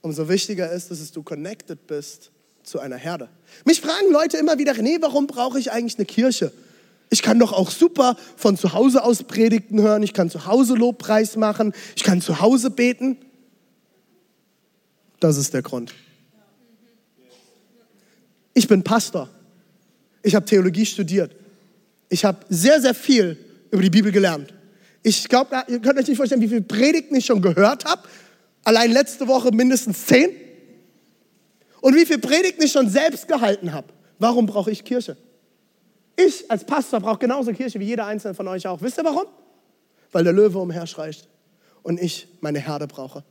Umso 0.00 0.28
wichtiger 0.28 0.72
ist, 0.72 0.90
dass 0.90 1.12
du 1.12 1.22
connected 1.22 1.86
bist 1.86 2.30
zu 2.62 2.80
einer 2.80 2.96
Herde. 2.96 3.28
Mich 3.64 3.80
fragen 3.80 4.10
Leute 4.10 4.38
immer 4.38 4.58
wieder, 4.58 4.74
nee, 4.74 4.96
warum 5.00 5.26
brauche 5.26 5.58
ich 5.58 5.72
eigentlich 5.72 5.96
eine 5.96 6.06
Kirche? 6.06 6.52
Ich 7.10 7.20
kann 7.20 7.38
doch 7.38 7.52
auch 7.52 7.70
super 7.70 8.16
von 8.36 8.56
zu 8.56 8.72
Hause 8.72 9.04
aus 9.04 9.24
Predigten 9.24 9.82
hören, 9.82 10.02
ich 10.02 10.14
kann 10.14 10.30
zu 10.30 10.46
Hause 10.46 10.74
Lobpreis 10.74 11.36
machen, 11.36 11.74
ich 11.94 12.02
kann 12.02 12.22
zu 12.22 12.40
Hause 12.40 12.70
beten. 12.70 13.18
Das 15.22 15.36
ist 15.36 15.54
der 15.54 15.62
Grund. 15.62 15.94
Ich 18.54 18.66
bin 18.66 18.82
Pastor. 18.82 19.28
Ich 20.20 20.34
habe 20.34 20.44
Theologie 20.44 20.84
studiert. 20.84 21.36
Ich 22.08 22.24
habe 22.24 22.38
sehr, 22.48 22.80
sehr 22.80 22.92
viel 22.92 23.38
über 23.70 23.82
die 23.82 23.90
Bibel 23.90 24.10
gelernt. 24.10 24.52
Ich 25.04 25.28
glaube, 25.28 25.62
ihr 25.68 25.78
könnt 25.78 25.96
euch 26.00 26.08
nicht 26.08 26.16
vorstellen, 26.16 26.40
wie 26.40 26.48
viele 26.48 26.62
Predigten 26.62 27.14
ich 27.14 27.24
schon 27.24 27.40
gehört 27.40 27.84
habe. 27.84 28.02
Allein 28.64 28.90
letzte 28.90 29.28
Woche 29.28 29.52
mindestens 29.52 30.06
zehn. 30.06 30.30
Und 31.80 31.94
wie 31.94 32.04
viele 32.04 32.18
Predigten 32.18 32.64
ich 32.64 32.72
schon 32.72 32.90
selbst 32.90 33.28
gehalten 33.28 33.72
habe. 33.72 33.86
Warum 34.18 34.46
brauche 34.46 34.72
ich 34.72 34.82
Kirche? 34.82 35.16
Ich 36.16 36.50
als 36.50 36.64
Pastor 36.64 36.98
brauche 36.98 37.18
genauso 37.18 37.52
Kirche 37.52 37.78
wie 37.78 37.86
jeder 37.86 38.06
einzelne 38.06 38.34
von 38.34 38.48
euch 38.48 38.66
auch. 38.66 38.82
Wisst 38.82 38.98
ihr 38.98 39.04
warum? 39.04 39.26
Weil 40.10 40.24
der 40.24 40.32
Löwe 40.32 40.58
umherschreit 40.58 41.28
und 41.84 42.00
ich 42.00 42.26
meine 42.40 42.58
Herde 42.58 42.88
brauche. 42.88 43.22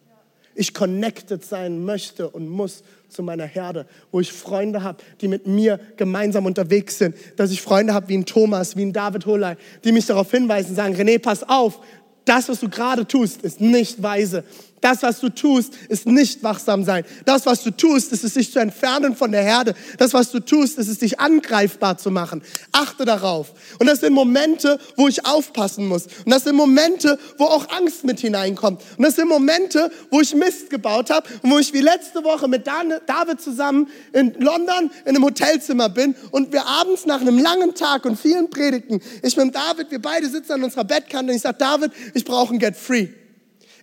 Ich 0.56 0.74
connected 0.74 1.46
sein 1.46 1.84
möchte 1.84 2.30
und 2.30 2.48
muss 2.48 2.84
zu 3.10 3.24
meiner 3.24 3.46
Herde, 3.46 3.86
wo 4.12 4.20
ich 4.20 4.32
Freunde 4.32 4.84
habe, 4.84 5.04
die 5.20 5.28
mit 5.28 5.48
mir 5.48 5.80
gemeinsam 5.98 6.46
unterwegs 6.46 6.98
sind, 6.98 7.16
dass 7.36 7.52
ich 7.52 7.62
Freunde 7.62 7.94
habe 7.94 8.08
wie 8.10 8.18
ein 8.18 8.26
Thomas, 8.26 8.76
wie 8.76 8.84
ein 8.84 8.94
David 8.94 9.26
Holei, 9.26 9.58
die 9.84 9.92
mich 9.92 10.06
darauf 10.06 10.32
hinweisen, 10.32 10.76
sagen, 10.76 10.96
René, 10.96 11.20
pass 11.20 11.44
auf, 11.44 11.80
das, 12.26 12.50
was 12.50 12.60
du 12.60 12.70
gerade 12.70 13.08
tust, 13.08 13.42
ist 13.42 13.62
nicht 13.62 14.02
weise. 14.02 14.44
Das, 14.82 15.04
was 15.04 15.20
du 15.20 15.30
tust, 15.30 15.76
ist 15.89 16.08
nicht 16.08 16.41
wachsam 16.44 16.84
sein. 16.84 17.06
Das, 17.26 17.46
was 17.46 17.63
du 17.63 17.70
tust, 17.70 18.12
ist 18.12 18.24
es, 18.24 18.34
sich 18.34 18.52
zu 18.52 18.60
entfernen 18.60 19.15
von 19.15 19.32
der 19.32 19.44
Herde. 19.44 19.76
Das, 20.00 20.13
was 20.13 20.32
du 20.32 20.39
tust, 20.39 20.80
ist 20.80 20.88
es, 20.88 20.98
dich 20.98 21.20
angreifbar 21.20 22.00
zu 22.00 22.10
machen. 22.10 22.41
Achte 22.72 23.06
darauf. 23.06 23.54
Und 23.80 23.86
das 23.86 24.00
sind 24.00 24.13
Momente, 24.13 24.80
wo 24.98 25.08
ich 25.08 25.24
aufpassen 25.26 25.88
muss. 25.88 26.08
Und 26.26 26.32
das 26.32 26.46
sind 26.46 26.56
Momente, 26.56 27.20
wo 27.38 27.46
auch 27.46 27.70
Angst 27.70 28.04
mit 28.04 28.20
hineinkommt. 28.20 28.82
Und 28.98 29.06
das 29.06 29.15
sind 29.15 29.30
Momente, 29.30 29.91
wo 30.10 30.20
ich 30.20 30.34
Mist 30.34 30.72
gebaut 30.72 31.12
habe 31.12 31.30
und 31.44 31.52
wo 31.52 31.60
ich 31.60 31.72
wie 31.74 31.82
letzte 31.82 32.24
Woche 32.24 32.48
mit 32.48 32.65
David 32.65 33.39
zusammen 33.39 33.88
in 34.13 34.34
London 34.39 34.89
in 35.06 35.15
einem 35.15 35.24
Hotelzimmer 35.24 35.89
bin 35.89 36.15
und 36.32 36.52
wir 36.52 36.65
abends 36.65 37.06
nach 37.06 37.22
einem 37.22 37.38
langen 37.38 37.76
Tag 37.76 38.06
und 38.06 38.20
vielen 38.20 38.50
Predigten, 38.50 39.00
ich 39.22 39.38
mit 39.38 39.54
David, 39.54 39.91
wir 39.91 40.02
beide 40.02 40.28
sitzen 40.28 40.54
an 40.54 40.63
unserer 40.63 40.86
Bettkante 40.86 41.32
und 41.32 41.36
ich 41.36 41.41
sage, 41.44 41.58
David, 41.60 41.91
ich 42.15 42.26
brauche 42.26 42.54
ein 42.54 42.60
Get 42.60 42.76
Free. 42.76 43.21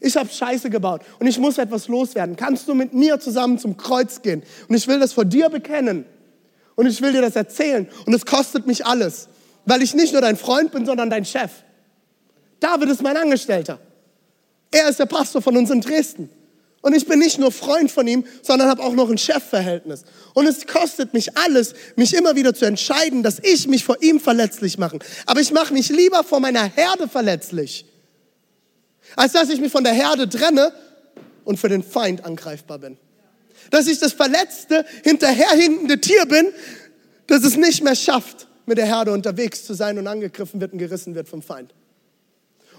Ich 0.01 0.17
habe 0.17 0.29
Scheiße 0.29 0.71
gebaut 0.71 1.03
und 1.19 1.27
ich 1.27 1.39
muss 1.39 1.59
etwas 1.59 1.89
loswerden. 1.89 2.37
Kannst 2.37 2.69
du 2.69 2.75
mit 2.75 2.95
mir 2.95 3.19
zusammen 3.21 3.59
zum 3.59 3.77
Kreuz 3.77 4.23
gehen? 4.23 4.43
Und 4.69 4.77
ich 4.77 4.87
will 4.87 4.99
das 5.01 5.13
vor 5.13 5.25
dir 5.25 5.49
bekennen. 5.49 6.05
Und 6.77 6.87
ich 6.87 7.03
will 7.03 7.13
dir 7.13 7.23
das 7.23 7.35
erzählen. 7.35 7.89
Und 8.07 8.15
es 8.15 8.25
kostet 8.25 8.67
mich 8.67 8.87
alles, 8.87 9.29
weil 9.65 9.83
ich 9.83 9.95
nicht 9.95 10.13
nur 10.13 10.23
dein 10.23 10.37
Freund 10.37 10.71
bin, 10.71 10.87
sondern 10.87 11.11
dein 11.11 11.25
Chef. 11.25 11.51
David 12.61 12.89
ist 12.89 13.03
mein 13.03 13.17
Angestellter. 13.17 13.81
Er 14.71 14.89
ist 14.89 14.99
der 14.99 15.07
Pastor 15.07 15.43
von 15.43 15.57
uns 15.57 15.71
in 15.71 15.81
Dresden. 15.81 16.31
Und 16.81 16.95
ich 16.95 17.07
bin 17.07 17.19
nicht 17.19 17.39
nur 17.39 17.51
Freund 17.51 17.91
von 17.91 18.07
ihm, 18.07 18.25
sondern 18.43 18.69
habe 18.69 18.83
auch 18.83 18.93
noch 18.93 19.11
ein 19.11 19.19
Chefverhältnis. 19.19 20.05
Und 20.35 20.47
es 20.47 20.67
kostet 20.67 21.13
mich 21.13 21.37
alles, 21.37 21.75
mich 21.97 22.15
immer 22.15 22.37
wieder 22.37 22.55
zu 22.55 22.65
entscheiden, 22.67 23.23
dass 23.25 23.41
ich 23.41 23.67
mich 23.67 23.85
vor 23.85 24.01
ihm 24.01 24.21
verletzlich 24.21 24.79
mache. 24.79 25.01
Aber 25.27 25.41
ich 25.41 25.53
mache 25.53 25.75
mich 25.75 25.89
lieber 25.89 26.23
vor 26.23 26.39
meiner 26.39 26.65
Herde 26.65 27.09
verletzlich, 27.09 27.85
als 29.17 29.33
dass 29.33 29.49
ich 29.51 29.61
mich 29.61 29.73
von 29.73 29.85
der 29.85 29.93
Herde 29.93 30.29
trenne 30.29 30.73
und 31.45 31.59
für 31.59 31.69
den 31.69 31.83
Feind 31.83 32.25
angreifbar 32.25 32.79
bin. 32.79 32.99
Dass 33.71 33.87
ich 33.87 33.99
das 33.99 34.13
verletzte, 34.13 34.85
hinterherhinkende 35.03 36.01
Tier 36.01 36.27
bin, 36.27 36.47
das 37.27 37.45
es 37.45 37.57
nicht 37.57 37.83
mehr 37.83 37.95
schafft, 37.95 38.47
mit 38.67 38.79
der 38.79 38.87
Herde 38.87 39.13
unterwegs 39.13 39.65
zu 39.65 39.75
sein 39.75 39.99
und 39.99 40.07
angegriffen 40.07 40.61
wird 40.61 40.73
und 40.73 40.79
gerissen 40.79 41.15
wird 41.15 41.29
vom 41.29 41.43
Feind. 41.43 41.75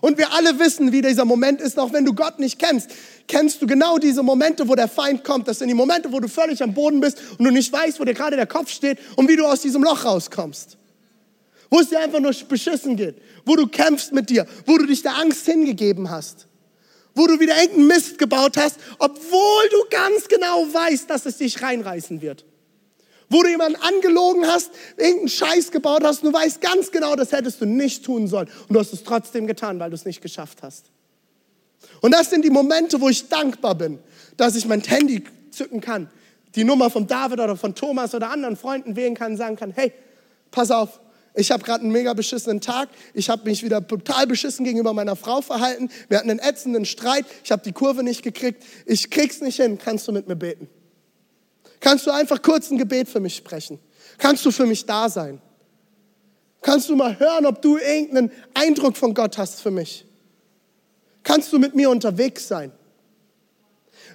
Und 0.02 0.18
wir 0.18 0.32
alle 0.34 0.60
wissen, 0.60 0.92
wie 0.92 1.02
dieser 1.02 1.26
Moment 1.26 1.62
ist, 1.62 1.78
auch 1.78 1.92
wenn 1.92 2.06
du 2.06 2.14
Gott 2.14 2.40
nicht 2.40 2.58
kennst, 2.58 2.90
kennst 3.28 3.62
du 3.62 3.68
genau 3.68 3.98
diese 3.98 4.24
Momente, 4.24 4.68
wo 4.68 4.76
der 4.76 4.88
Feind 4.88 5.24
kommt. 5.24 5.48
Das 5.48 5.60
sind 5.60 5.68
die 5.68 5.74
Momente, 5.74 6.12
wo 6.12 6.20
du 6.20 6.30
völlig 6.30 6.64
am 6.64 6.74
Boden 6.74 7.02
bist 7.02 7.20
und 7.38 7.44
du 7.44 7.52
nicht 7.52 7.72
weißt, 7.72 8.00
wo 8.00 8.06
dir 8.06 8.14
gerade 8.14 8.38
der 8.38 8.48
Kopf 8.48 8.70
steht 8.70 8.98
und 9.18 9.28
wie 9.28 9.36
du 9.36 9.46
aus 9.46 9.62
diesem 9.62 9.84
Loch 9.84 10.06
rauskommst. 10.06 10.79
Wo 11.70 11.80
es 11.80 11.90
dir 11.90 12.00
einfach 12.00 12.20
nur 12.20 12.34
beschissen 12.48 12.96
geht, 12.96 13.22
wo 13.46 13.56
du 13.56 13.68
kämpfst 13.68 14.12
mit 14.12 14.30
dir, 14.30 14.46
wo 14.66 14.78
du 14.78 14.86
dich 14.86 15.04
der 15.04 15.16
Angst 15.18 15.46
hingegeben 15.46 16.10
hast, 16.10 16.48
wo 17.14 17.28
du 17.28 17.40
wieder 17.40 17.56
irgendeinen 17.56 17.88
Mist 17.88 18.18
gebaut 18.18 18.58
hast, 18.58 18.80
obwohl 18.98 19.70
du 19.72 19.78
ganz 19.90 20.28
genau 20.28 20.66
weißt, 20.74 21.10
dass 21.10 21.26
es 21.26 21.38
dich 21.38 21.62
reinreißen 21.62 22.22
wird. 22.22 22.46
Wo 23.30 23.44
du 23.44 23.50
jemanden 23.50 23.80
angelogen 23.82 24.48
hast, 24.48 24.72
irgendeinen 24.98 25.30
Scheiß 25.30 25.70
gebaut 25.70 26.04
hast 26.04 26.24
und 26.24 26.34
du 26.34 26.38
weißt 26.38 26.62
ganz 26.62 26.90
genau, 26.92 27.16
das 27.16 27.32
hättest 27.32 27.62
du 27.62 27.66
nicht 27.66 28.04
tun 28.04 28.28
sollen. 28.28 28.50
Und 28.68 28.74
du 28.74 28.80
hast 28.80 28.92
es 28.92 29.04
trotzdem 29.04 29.46
getan, 29.46 29.80
weil 29.80 29.92
du 29.92 29.96
es 29.96 30.06
nicht 30.06 30.22
geschafft 30.22 30.64
hast. 30.64 30.86
Und 32.02 32.14
das 32.14 32.32
sind 32.32 32.44
die 32.44 32.50
Momente, 32.50 33.00
wo 33.00 33.10
ich 33.10 33.30
dankbar 33.30 33.76
bin, 33.76 34.00
dass 34.38 34.56
ich 34.56 34.66
mein 34.66 34.82
Handy 34.82 35.24
zücken 35.52 35.82
kann, 35.82 36.10
die 36.56 36.64
Nummer 36.64 36.90
von 36.90 37.06
David 37.06 37.40
oder 37.40 37.56
von 37.56 37.76
Thomas 37.76 38.16
oder 38.16 38.32
anderen 38.32 38.58
Freunden 38.58 38.96
wählen 38.96 39.14
kann 39.14 39.34
und 39.34 39.38
sagen 39.38 39.56
kann, 39.56 39.72
hey, 39.72 39.94
pass 40.50 40.72
auf, 40.72 41.00
ich 41.36 41.52
habe 41.52 41.64
gerade 41.64 41.84
einen 41.84 41.92
mega 41.92 42.14
beschissenen 42.14 42.60
Tag. 42.60 42.90
Ich 43.14 43.30
habe 43.30 43.44
mich 43.46 43.64
wieder 43.64 43.86
total 43.86 44.28
beschissen 44.28 44.66
gegenüber 44.66 44.94
meiner 44.94 45.16
Frau 45.16 45.42
verhalten. 45.42 45.90
Wir 46.08 46.18
hatten 46.18 46.30
einen 46.30 46.40
ätzenden 46.40 46.86
Streit. 46.86 47.26
Ich 47.44 47.52
habe 47.52 47.62
die 47.64 47.72
Kurve 47.72 48.04
nicht 48.04 48.24
gekriegt. 48.24 48.64
Ich 48.86 49.10
krieg's 49.10 49.42
nicht 49.42 49.58
hin. 49.58 49.78
Kannst 49.78 50.08
du 50.08 50.12
mit 50.12 50.28
mir 50.28 50.36
beten? 50.36 50.68
Kannst 51.80 52.08
du 52.08 52.12
einfach 52.12 52.42
kurz 52.42 52.72
ein 52.72 52.78
Gebet 52.78 53.08
für 53.08 53.20
mich 53.20 53.36
sprechen? 53.36 53.80
Kannst 54.18 54.46
du 54.46 54.52
für 54.52 54.66
mich 54.66 54.86
da 54.86 55.10
sein? 55.10 55.42
Kannst 56.62 56.90
du 56.90 56.96
mal 56.96 57.18
hören, 57.20 57.46
ob 57.46 57.62
du 57.62 57.78
irgendeinen 57.78 58.32
Eindruck 58.54 58.98
von 58.98 59.14
Gott 59.14 59.38
hast 59.38 59.62
für 59.62 59.72
mich? 59.72 60.06
Kannst 61.24 61.54
du 61.54 61.60
mit 61.60 61.76
mir 61.76 61.90
unterwegs 61.90 62.48
sein? 62.48 62.72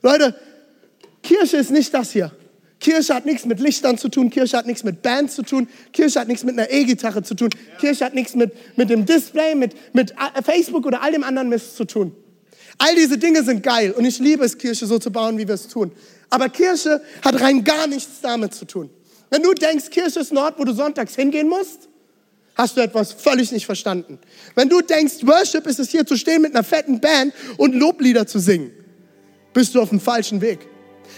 Leute, 0.03 0.39
Kirche 1.23 1.57
ist 1.57 1.71
nicht 1.71 1.95
das 1.95 2.11
hier. 2.11 2.33
Kirche 2.85 3.15
hat 3.15 3.25
nichts 3.25 3.47
mit 3.47 3.61
Lichtern 3.61 3.97
zu 3.97 4.11
tun, 4.11 4.29
Kirche 4.29 4.59
hat 4.59 4.67
nichts 4.67 4.85
mit 4.85 5.01
Band 5.01 5.33
zu 5.33 5.43
tun, 5.43 5.69
Kirche 5.95 6.21
hat 6.21 6.29
nichts 6.29 6.45
mit 6.45 6.59
einer 6.59 6.71
E-Gitarre 6.71 7.23
zu 7.23 7.35
tun, 7.35 7.49
ja. 7.51 7.79
Kirche 7.79 8.05
hat 8.05 8.13
nichts 8.13 8.35
mit, 8.35 8.53
mit 8.77 8.91
dem 8.91 9.07
Display, 9.07 9.55
mit, 9.55 9.75
mit 9.95 10.11
äh, 10.11 10.43
Facebook 10.43 10.85
oder 10.85 11.01
all 11.01 11.11
dem 11.11 11.25
anderen 11.25 11.49
Mist 11.49 11.77
zu 11.77 11.87
tun. 11.87 12.15
All 12.77 12.95
diese 12.95 13.17
Dinge 13.17 13.43
sind 13.43 13.63
geil 13.63 13.93
und 13.93 14.05
ich 14.05 14.19
liebe 14.19 14.45
es, 14.45 14.59
Kirche 14.59 14.85
so 14.85 14.99
zu 14.99 15.11
bauen, 15.11 15.39
wie 15.39 15.49
wir 15.49 15.55
es 15.55 15.69
tun. 15.69 15.93
Aber 16.29 16.51
Kirche 16.51 17.01
hat 17.23 17.41
rein 17.41 17.65
gar 17.65 17.87
nichts 17.87 18.21
damit 18.21 18.53
zu 18.53 18.67
tun. 18.67 18.91
Wenn 19.31 19.43
du 19.43 19.55
denkst, 19.55 19.89
Kirche 19.89 20.21
ist 20.21 20.31
ein 20.31 20.37
Ort, 20.37 20.59
wo 20.59 20.65
du 20.65 20.75
sonntags 20.75 21.17
hingehen 21.17 21.49
musst, 21.49 21.89
hast 22.55 22.77
du 22.77 22.83
etwas 22.83 23.15
völlig 23.15 23.51
nicht 23.51 23.65
verstanden. 23.65 24.19
Wenn 24.57 24.69
du 24.69 24.83
denkst, 24.83 25.27
Worship 25.27 25.67
ist 25.67 25.79
es 25.79 25.89
hier 25.89 26.05
zu 26.05 26.19
stehen 26.19 26.43
mit 26.43 26.55
einer 26.55 26.65
fetten 26.65 27.01
Band 27.01 27.33
und 27.57 27.75
Loblieder 27.75 28.27
zu 28.27 28.41
singen, 28.41 28.73
bist 29.55 29.75
du 29.75 29.81
auf 29.81 29.89
dem 29.89 30.01
falschen 30.01 30.43
Weg. 30.43 30.69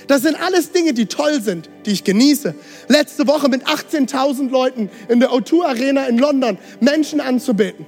Das 0.06 0.22
sind 0.22 0.40
alles 0.40 0.72
Dinge, 0.72 0.92
die 0.92 1.06
toll 1.06 1.40
sind, 1.40 1.68
die 1.84 1.90
ich 1.90 2.04
genieße. 2.04 2.54
Letzte 2.88 3.26
Woche 3.26 3.48
mit 3.48 3.66
18.000 3.66 4.50
Leuten 4.50 4.88
in 5.08 5.20
der 5.20 5.30
O2 5.30 5.64
Arena 5.64 6.06
in 6.06 6.18
London 6.18 6.58
Menschen 6.80 7.20
anzubeten. 7.20 7.86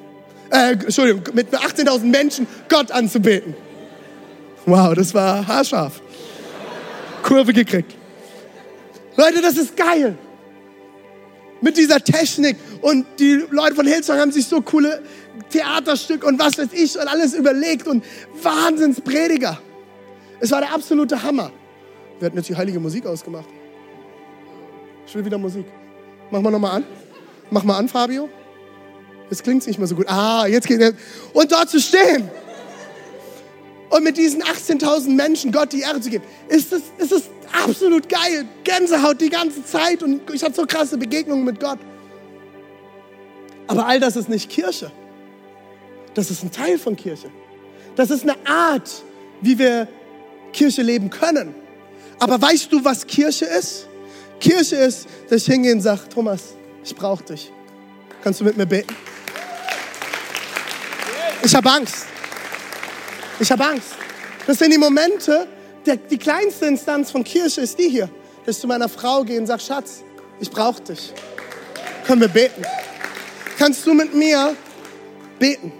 Äh, 0.50 0.72
Entschuldigung, 0.72 1.22
mit 1.34 1.54
18.000 1.54 2.04
Menschen 2.04 2.46
Gott 2.68 2.90
anzubeten. 2.90 3.54
Wow, 4.66 4.94
das 4.94 5.14
war 5.14 5.46
haarscharf. 5.46 6.00
Kurve 7.22 7.52
gekriegt. 7.52 7.94
Leute, 9.16 9.40
das 9.40 9.56
ist 9.56 9.76
geil. 9.76 10.16
Mit 11.60 11.76
dieser 11.76 12.02
Technik 12.02 12.56
und 12.80 13.04
die 13.18 13.42
Leute 13.50 13.74
von 13.74 13.86
Hillsong 13.86 14.18
haben 14.18 14.30
sich 14.30 14.46
so 14.46 14.60
coole 14.62 15.02
Theaterstück 15.50 16.24
und 16.24 16.38
was 16.38 16.58
weiß 16.58 16.68
ich 16.72 16.98
und 16.98 17.08
alles 17.08 17.34
überlegt 17.34 17.86
und 17.86 18.04
Wahnsinnsprediger. 18.42 19.58
Es 20.40 20.50
war 20.50 20.60
der 20.60 20.72
absolute 20.72 21.22
Hammer. 21.22 21.50
Wir 22.18 22.26
hatten 22.26 22.36
jetzt 22.36 22.48
die 22.48 22.56
heilige 22.56 22.80
Musik 22.80 23.06
ausgemacht. 23.06 23.48
Will 25.12 25.24
wieder 25.24 25.38
Musik. 25.38 25.64
Mach 26.30 26.40
mal 26.40 26.50
nochmal 26.50 26.76
an. 26.76 26.84
Mach 27.50 27.64
mal 27.64 27.78
an, 27.78 27.88
Fabio. 27.88 28.28
Jetzt 29.30 29.42
klingt 29.42 29.62
es 29.62 29.66
nicht 29.66 29.78
mehr 29.78 29.86
so 29.86 29.94
gut. 29.94 30.06
Ah, 30.08 30.46
jetzt 30.46 30.66
geht 30.66 30.80
es. 30.80 30.94
Und 31.32 31.50
dort 31.50 31.70
zu 31.70 31.80
stehen 31.80 32.30
und 33.90 34.04
mit 34.04 34.16
diesen 34.18 34.42
18.000 34.42 35.10
Menschen 35.10 35.52
Gott 35.52 35.72
die 35.72 35.80
Ehre 35.80 36.00
zu 36.00 36.10
geben, 36.10 36.24
ist 36.48 36.72
es, 36.72 36.82
ist 36.98 37.30
absolut 37.52 38.08
geil. 38.08 38.46
Gänsehaut 38.64 39.20
die 39.20 39.30
ganze 39.30 39.64
Zeit 39.64 40.02
und 40.02 40.30
ich 40.32 40.42
hatte 40.42 40.54
so 40.54 40.66
krasse 40.66 40.98
Begegnungen 40.98 41.44
mit 41.44 41.60
Gott. 41.60 41.78
Aber 43.66 43.86
all 43.86 44.00
das 44.00 44.16
ist 44.16 44.28
nicht 44.28 44.50
Kirche. 44.50 44.90
Das 46.14 46.30
ist 46.30 46.42
ein 46.42 46.50
Teil 46.50 46.78
von 46.78 46.96
Kirche. 46.96 47.30
Das 47.96 48.10
ist 48.10 48.22
eine 48.22 48.36
Art, 48.46 48.90
wie 49.40 49.58
wir 49.58 49.88
Kirche 50.52 50.82
leben 50.82 51.10
können. 51.10 51.54
Aber 52.18 52.40
weißt 52.40 52.72
du, 52.72 52.84
was 52.84 53.06
Kirche 53.06 53.44
ist? 53.44 53.86
Kirche 54.40 54.76
ist, 54.76 55.06
dass 55.28 55.42
ich 55.42 55.46
hingehe 55.46 55.72
und 55.72 55.80
sage, 55.80 56.02
Thomas, 56.12 56.54
ich 56.84 56.94
brauche 56.94 57.22
dich. 57.24 57.52
Kannst 58.22 58.40
du 58.40 58.44
mit 58.44 58.56
mir 58.56 58.66
beten? 58.66 58.94
Ich 61.42 61.54
habe 61.54 61.70
Angst. 61.70 62.06
Ich 63.38 63.50
habe 63.50 63.64
Angst. 63.64 63.90
Das 64.46 64.58
sind 64.58 64.72
die 64.72 64.78
Momente, 64.78 65.46
der, 65.86 65.96
die 65.96 66.18
kleinste 66.18 66.66
Instanz 66.66 67.10
von 67.10 67.22
Kirche 67.22 67.60
ist 67.60 67.78
die 67.78 67.88
hier. 67.88 68.10
Dass 68.44 68.56
ich 68.56 68.60
zu 68.60 68.66
meiner 68.66 68.88
Frau 68.88 69.22
gehe 69.22 69.38
und 69.38 69.46
sage, 69.46 69.62
Schatz, 69.62 70.02
ich 70.40 70.50
brauche 70.50 70.82
dich. 70.82 71.12
Können 72.06 72.20
wir 72.20 72.28
beten? 72.28 72.62
Kannst 73.58 73.86
du 73.86 73.94
mit 73.94 74.14
mir 74.14 74.56
beten? 75.38 75.72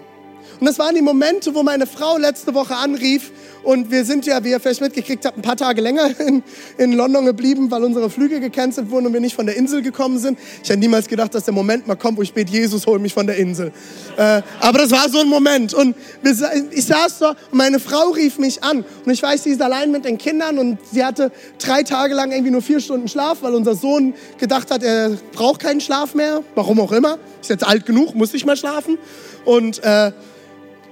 Und 0.59 0.65
das 0.65 0.77
waren 0.79 0.95
die 0.95 1.01
Momente, 1.01 1.53
wo 1.53 1.63
meine 1.63 1.87
Frau 1.87 2.17
letzte 2.17 2.53
Woche 2.53 2.75
anrief 2.75 3.31
Und 3.69 3.91
wir 3.91 4.03
sind 4.03 4.25
ja, 4.25 4.43
wie 4.43 4.49
ihr 4.49 4.59
vielleicht 4.59 4.81
mitgekriegt 4.81 5.25
habt, 5.25 5.37
ein 5.37 5.43
paar 5.43 5.55
Tage 5.55 5.79
länger 5.79 6.09
in, 6.27 6.41
in 6.79 6.91
London 6.93 7.23
geblieben, 7.23 7.69
weil 7.69 7.83
unsere 7.83 8.09
Flüge 8.09 8.39
gecancelt 8.39 8.89
wurden 8.89 9.05
und 9.05 9.13
wir 9.13 9.19
nicht 9.19 9.35
von 9.35 9.45
der 9.45 9.55
Insel 9.55 9.83
gekommen 9.83 10.17
sind. 10.17 10.39
Ich 10.63 10.69
hätte 10.71 10.79
niemals 10.79 11.07
gedacht, 11.07 11.35
dass 11.35 11.43
der 11.43 11.53
Moment 11.53 11.85
mal 11.85 11.93
kommt, 11.93 12.17
wo 12.17 12.23
ich 12.23 12.33
bete, 12.33 12.51
Jesus, 12.51 12.87
hol 12.87 12.97
mich 12.97 13.13
von 13.13 13.27
der 13.27 13.35
Insel. 13.35 13.71
Äh, 14.17 14.41
aber 14.59 14.79
das 14.79 14.89
war 14.89 15.07
so 15.07 15.19
ein 15.19 15.27
Moment. 15.27 15.75
Und 15.75 15.95
wir, 16.23 16.33
ich 16.71 16.87
saß 16.87 17.19
da 17.19 17.29
und 17.29 17.57
meine 17.59 17.79
Frau 17.79 18.09
rief 18.09 18.39
mich 18.39 18.63
an. 18.63 18.83
Und 19.05 19.11
ich 19.11 19.21
weiß, 19.21 19.43
sie 19.43 19.51
ist 19.51 19.61
allein 19.61 19.91
mit 19.91 20.03
den 20.03 20.17
Kindern 20.17 20.57
und 20.57 20.79
sie 20.91 21.05
hatte 21.05 21.31
drei 21.59 21.83
Tage 21.83 22.15
lang 22.15 22.31
irgendwie 22.31 22.49
nur 22.49 22.63
vier 22.63 22.79
Stunden 22.79 23.07
Schlaf, 23.07 23.43
weil 23.43 23.53
unser 23.53 23.75
Sohn 23.75 24.15
gedacht 24.39 24.71
hat, 24.71 24.81
er 24.81 25.11
braucht 25.31 25.61
keinen 25.61 25.79
Schlaf 25.79 26.15
mehr. 26.15 26.41
Warum 26.55 26.79
auch 26.79 26.91
immer. 26.91 27.19
Ist 27.39 27.51
jetzt 27.51 27.67
alt 27.67 27.85
genug, 27.85 28.15
muss 28.15 28.33
nicht 28.33 28.47
mehr 28.47 28.55
schlafen. 28.55 28.97
Und 29.45 29.83
äh, 29.83 30.11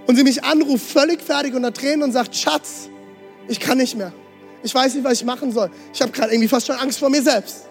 und 0.07 0.15
sie 0.15 0.23
mich 0.23 0.43
anruft, 0.43 0.85
völlig 0.89 1.21
fertig 1.21 1.53
unter 1.53 1.73
Tränen 1.73 2.03
und 2.03 2.13
sagt, 2.13 2.35
Schatz, 2.35 2.89
ich 3.47 3.59
kann 3.59 3.77
nicht 3.77 3.95
mehr. 3.95 4.13
Ich 4.63 4.73
weiß 4.73 4.95
nicht, 4.95 5.03
was 5.03 5.13
ich 5.13 5.25
machen 5.25 5.51
soll. 5.51 5.69
Ich 5.93 6.01
habe 6.01 6.11
gerade 6.11 6.31
irgendwie 6.31 6.47
fast 6.47 6.67
schon 6.67 6.77
Angst 6.77 6.99
vor 6.99 7.09
mir 7.09 7.21
selbst. 7.21 7.67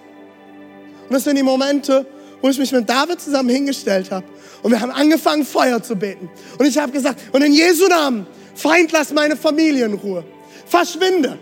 Und 1.08 1.14
das 1.14 1.24
sind 1.24 1.36
die 1.36 1.42
Momente, 1.42 2.06
wo 2.40 2.48
ich 2.48 2.58
mich 2.58 2.70
mit 2.72 2.88
David 2.88 3.20
zusammen 3.20 3.48
hingestellt 3.48 4.10
habe. 4.10 4.26
Und 4.62 4.70
wir 4.70 4.80
haben 4.80 4.92
angefangen, 4.92 5.44
Feuer 5.44 5.82
zu 5.82 5.96
beten. 5.96 6.28
Und 6.58 6.66
ich 6.66 6.78
habe 6.78 6.92
gesagt, 6.92 7.20
und 7.32 7.42
in 7.42 7.52
Jesu 7.52 7.86
Namen, 7.86 8.26
Feind, 8.54 8.92
lass 8.92 9.12
meine 9.12 9.36
Familie 9.36 9.86
in 9.86 9.94
Ruhe. 9.94 10.24
Verschwinde. 10.66 11.38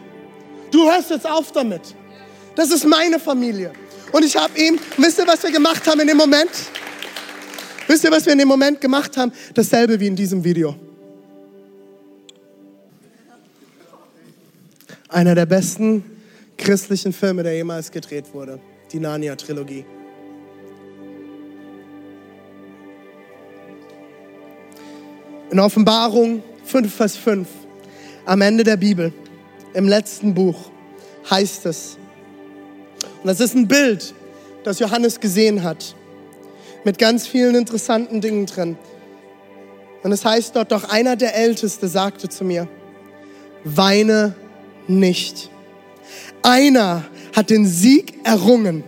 Du 0.71 0.91
hörst 0.91 1.11
jetzt 1.11 1.29
auf 1.29 1.53
damit. 1.53 1.83
Das 2.57 2.71
ist 2.71 2.85
meine 2.85 3.19
Familie. 3.19 3.73
Und 4.13 4.25
ich 4.25 4.37
habe 4.37 4.59
ihm, 4.59 4.79
wisst 4.97 5.19
ihr, 5.19 5.27
was 5.27 5.43
wir 5.43 5.51
gemacht 5.51 5.87
haben 5.87 6.01
in 6.01 6.09
dem 6.09 6.17
Moment? 6.17 6.51
Wisst 7.87 8.05
ihr, 8.05 8.11
was 8.11 8.25
wir 8.27 8.33
in 8.33 8.39
dem 8.39 8.49
Moment 8.49 8.81
gemacht 8.81 9.17
haben? 9.17 9.33
Dasselbe 9.55 9.99
wie 10.01 10.07
in 10.07 10.17
diesem 10.17 10.43
Video. 10.43 10.75
Einer 15.15 15.37
der 15.37 15.47
besten 15.47 16.03
christlichen 16.59 17.13
Filme, 17.13 17.45
der 17.45 17.55
jemals 17.55 17.93
gedreht 17.93 18.35
wurde. 18.35 18.59
Die 18.91 18.99
Narnia-Trilogie. 18.99 19.85
In 25.53 25.61
Offenbarung 25.61 26.43
5, 26.65 26.93
Vers 26.93 27.17
5, 27.17 27.47
am 28.27 28.41
Ende 28.41 28.65
der 28.65 28.77
Bibel, 28.77 29.13
im 29.73 29.87
letzten 29.87 30.35
Buch, 30.35 30.73
heißt 31.31 31.67
es, 31.67 31.97
und 33.23 33.29
das 33.29 33.39
ist 33.39 33.55
ein 33.55 33.69
Bild, 33.69 34.15
das 34.65 34.81
Johannes 34.81 35.21
gesehen 35.21 35.63
hat 35.63 35.95
mit 36.83 36.99
ganz 36.99 37.29
vielen 37.29 37.55
interessanten 37.55 38.21
Dingen 38.21 38.47
drin. 38.47 38.77
Und 40.03 40.11
es 40.11 40.25
heißt 40.25 40.57
dort, 40.57 40.73
doch 40.73 40.91
einer 40.91 41.15
der 41.15 41.37
Älteste 41.37 41.87
sagte 41.87 42.29
zu 42.29 42.43
mir, 42.43 42.67
weine 43.63 44.35
nicht. 44.89 45.51
Einer 46.43 47.05
hat 47.35 47.51
den 47.51 47.67
Sieg 47.67 48.15
errungen. 48.25 48.85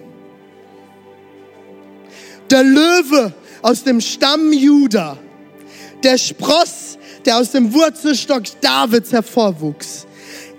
Der 2.51 2.63
Löwe 2.63 3.33
aus 3.63 3.83
dem 3.83 4.01
Stamm 4.01 4.53
Juda, 4.53 5.19
der 6.03 6.19
Spross, 6.19 6.99
der 7.25 7.39
aus 7.39 7.51
dem 7.51 7.73
Wurzelstock 7.75 8.45
Davids 8.61 9.13
hervorwuchs. 9.13 10.07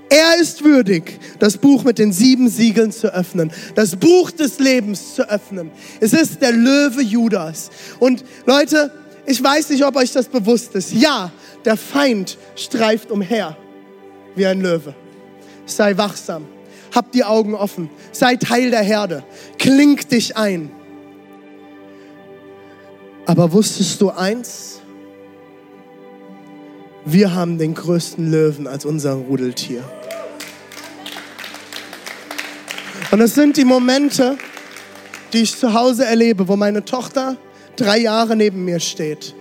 Er 0.10 0.40
ist 0.40 0.64
würdig, 0.64 1.20
das 1.40 1.58
Buch 1.58 1.84
mit 1.84 2.00
den 2.00 2.14
sieben 2.14 2.50
Siegeln 2.50 2.92
zu 2.92 3.14
öffnen, 3.14 3.52
das 3.76 3.96
Buch 3.96 4.32
des 4.32 4.60
Lebens 4.60 5.16
zu 5.16 5.30
öffnen. 5.30 5.72
Es 6.00 6.14
ist 6.14 6.42
der 6.42 6.54
Löwe 6.54 7.02
Judas. 7.02 7.70
Und 8.00 8.24
Leute, 8.46 8.92
ich 9.26 9.44
weiß 9.44 9.70
nicht, 9.70 9.86
ob 9.86 9.98
euch 9.98 10.14
das 10.14 10.28
bewusst 10.28 10.76
ist. 10.76 10.94
Ja, 10.94 11.32
der 11.66 11.76
Feind 11.76 12.38
streift 12.56 13.12
umher 13.12 13.58
wie 14.36 14.46
ein 14.46 14.62
Löwe. 14.62 14.96
Sei 15.68 15.96
wachsam, 15.98 16.46
hab 16.96 17.12
die 17.12 17.24
Augen 17.24 17.54
offen, 17.54 17.90
sei 18.12 18.38
Teil 18.38 18.72
der 18.72 18.82
Herde, 18.82 19.24
kling 19.60 19.98
dich 20.10 20.36
ein. 20.36 20.72
Aber 23.28 23.52
wusstest 23.52 24.02
du 24.02 24.10
eins? 24.10 24.82
Wir 27.06 27.36
haben 27.36 27.58
den 27.58 27.74
größten 27.74 28.32
Löwen 28.32 28.66
als 28.66 28.86
unser 28.86 29.14
Rudeltier. 29.14 29.84
Und 33.12 33.22
es 33.22 33.36
sind 33.36 33.58
die 33.58 33.66
Momente, 33.66 34.38
die 35.34 35.42
ich 35.42 35.58
zu 35.58 35.74
Hause 35.74 36.06
erlebe, 36.06 36.48
wo 36.48 36.56
meine 36.56 36.84
Tochter 36.84 37.38
drei 37.76 38.00
Jahre 38.00 38.36
neben 38.36 38.66
mir 38.66 38.80
steht. 38.80 39.36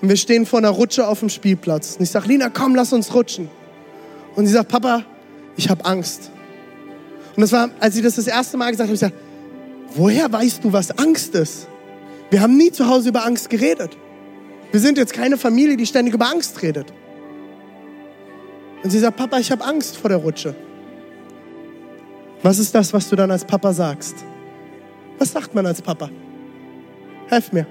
Und 0.00 0.08
wir 0.08 0.16
stehen 0.16 0.44
vor 0.44 0.58
einer 0.58 0.70
Rutsche 0.70 1.06
auf 1.06 1.20
dem 1.20 1.30
Spielplatz. 1.30 1.96
Und 1.96 2.02
ich 2.02 2.10
sage, 2.10 2.28
Lina, 2.28 2.50
komm, 2.50 2.74
lass 2.74 2.92
uns 2.92 3.14
rutschen. 3.14 3.48
Und 4.34 4.46
sie 4.46 4.52
sagt, 4.52 4.68
Papa, 4.68 5.04
ich 5.56 5.68
habe 5.68 5.84
Angst. 5.84 6.30
Und 7.36 7.40
das 7.40 7.52
war, 7.52 7.70
als 7.80 7.94
sie 7.94 8.02
das 8.02 8.16
das 8.16 8.26
erste 8.26 8.56
Mal 8.56 8.70
gesagt 8.70 8.88
hat, 8.88 8.94
ich 8.94 9.00
gesagt, 9.00 9.16
woher 9.94 10.30
weißt 10.32 10.62
du, 10.62 10.72
was 10.72 10.96
Angst 10.98 11.34
ist? 11.34 11.66
Wir 12.30 12.40
haben 12.40 12.56
nie 12.56 12.70
zu 12.70 12.88
Hause 12.88 13.10
über 13.10 13.24
Angst 13.24 13.50
geredet. 13.50 13.96
Wir 14.70 14.80
sind 14.80 14.98
jetzt 14.98 15.12
keine 15.12 15.36
Familie, 15.36 15.76
die 15.76 15.86
ständig 15.86 16.14
über 16.14 16.28
Angst 16.28 16.60
redet. 16.62 16.92
Und 18.82 18.90
sie 18.90 18.98
sagt, 18.98 19.16
Papa, 19.16 19.38
ich 19.38 19.50
habe 19.50 19.64
Angst 19.64 19.96
vor 19.96 20.08
der 20.08 20.18
Rutsche. 20.18 20.54
Was 22.42 22.58
ist 22.58 22.74
das, 22.74 22.92
was 22.92 23.08
du 23.08 23.16
dann 23.16 23.30
als 23.30 23.44
Papa 23.44 23.72
sagst? 23.72 24.16
Was 25.18 25.32
sagt 25.32 25.54
man 25.54 25.64
als 25.64 25.80
Papa? 25.80 26.10
Helf 27.28 27.52
mir. 27.52 27.66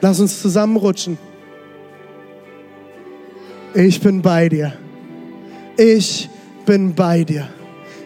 Lass 0.00 0.20
uns 0.20 0.40
zusammenrutschen. 0.40 1.18
Ich 3.76 4.00
bin 4.00 4.22
bei 4.22 4.48
dir. 4.48 4.72
Ich 5.76 6.30
bin 6.64 6.94
bei 6.94 7.24
dir. 7.24 7.46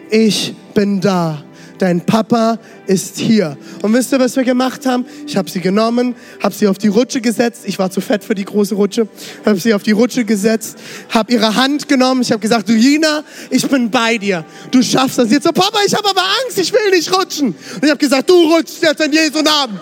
Ich 0.09 0.53
bin 0.73 0.99
da. 0.99 1.45
Dein 1.77 2.05
Papa 2.05 2.59
ist 2.87 3.17
hier. 3.17 3.57
Und 3.81 3.93
wisst 3.93 4.11
ihr, 4.11 4.19
was 4.19 4.35
wir 4.35 4.43
gemacht 4.43 4.85
haben? 4.85 5.05
Ich 5.25 5.37
habe 5.37 5.49
sie 5.49 5.61
genommen, 5.61 6.13
habe 6.43 6.53
sie 6.53 6.67
auf 6.67 6.77
die 6.77 6.89
Rutsche 6.89 7.21
gesetzt. 7.21 7.61
Ich 7.65 7.79
war 7.79 7.89
zu 7.89 8.01
fett 8.01 8.21
für 8.25 8.35
die 8.35 8.43
große 8.43 8.75
Rutsche. 8.75 9.07
Habe 9.45 9.59
sie 9.61 9.73
auf 9.73 9.81
die 9.81 9.91
Rutsche 9.91 10.25
gesetzt, 10.25 10.77
habe 11.07 11.31
ihre 11.31 11.55
Hand 11.55 11.87
genommen. 11.87 12.21
Ich 12.21 12.33
habe 12.33 12.41
gesagt, 12.41 12.67
du 12.67 12.73
Jina, 12.73 13.23
ich 13.49 13.65
bin 13.65 13.89
bei 13.89 14.17
dir. 14.17 14.43
Du 14.71 14.83
schaffst 14.83 15.19
das. 15.19 15.31
Jetzt 15.31 15.45
so, 15.45 15.53
Papa, 15.53 15.79
ich 15.87 15.95
habe 15.95 16.09
aber 16.09 16.21
Angst, 16.43 16.59
ich 16.59 16.73
will 16.73 16.91
nicht 16.91 17.17
rutschen. 17.17 17.47
Und 17.47 17.83
ich 17.83 17.89
habe 17.89 17.97
gesagt, 17.97 18.29
du 18.29 18.33
rutschst 18.53 18.83
jetzt 18.83 19.01
in 19.01 19.13
Jesu 19.13 19.41
Namen. 19.41 19.79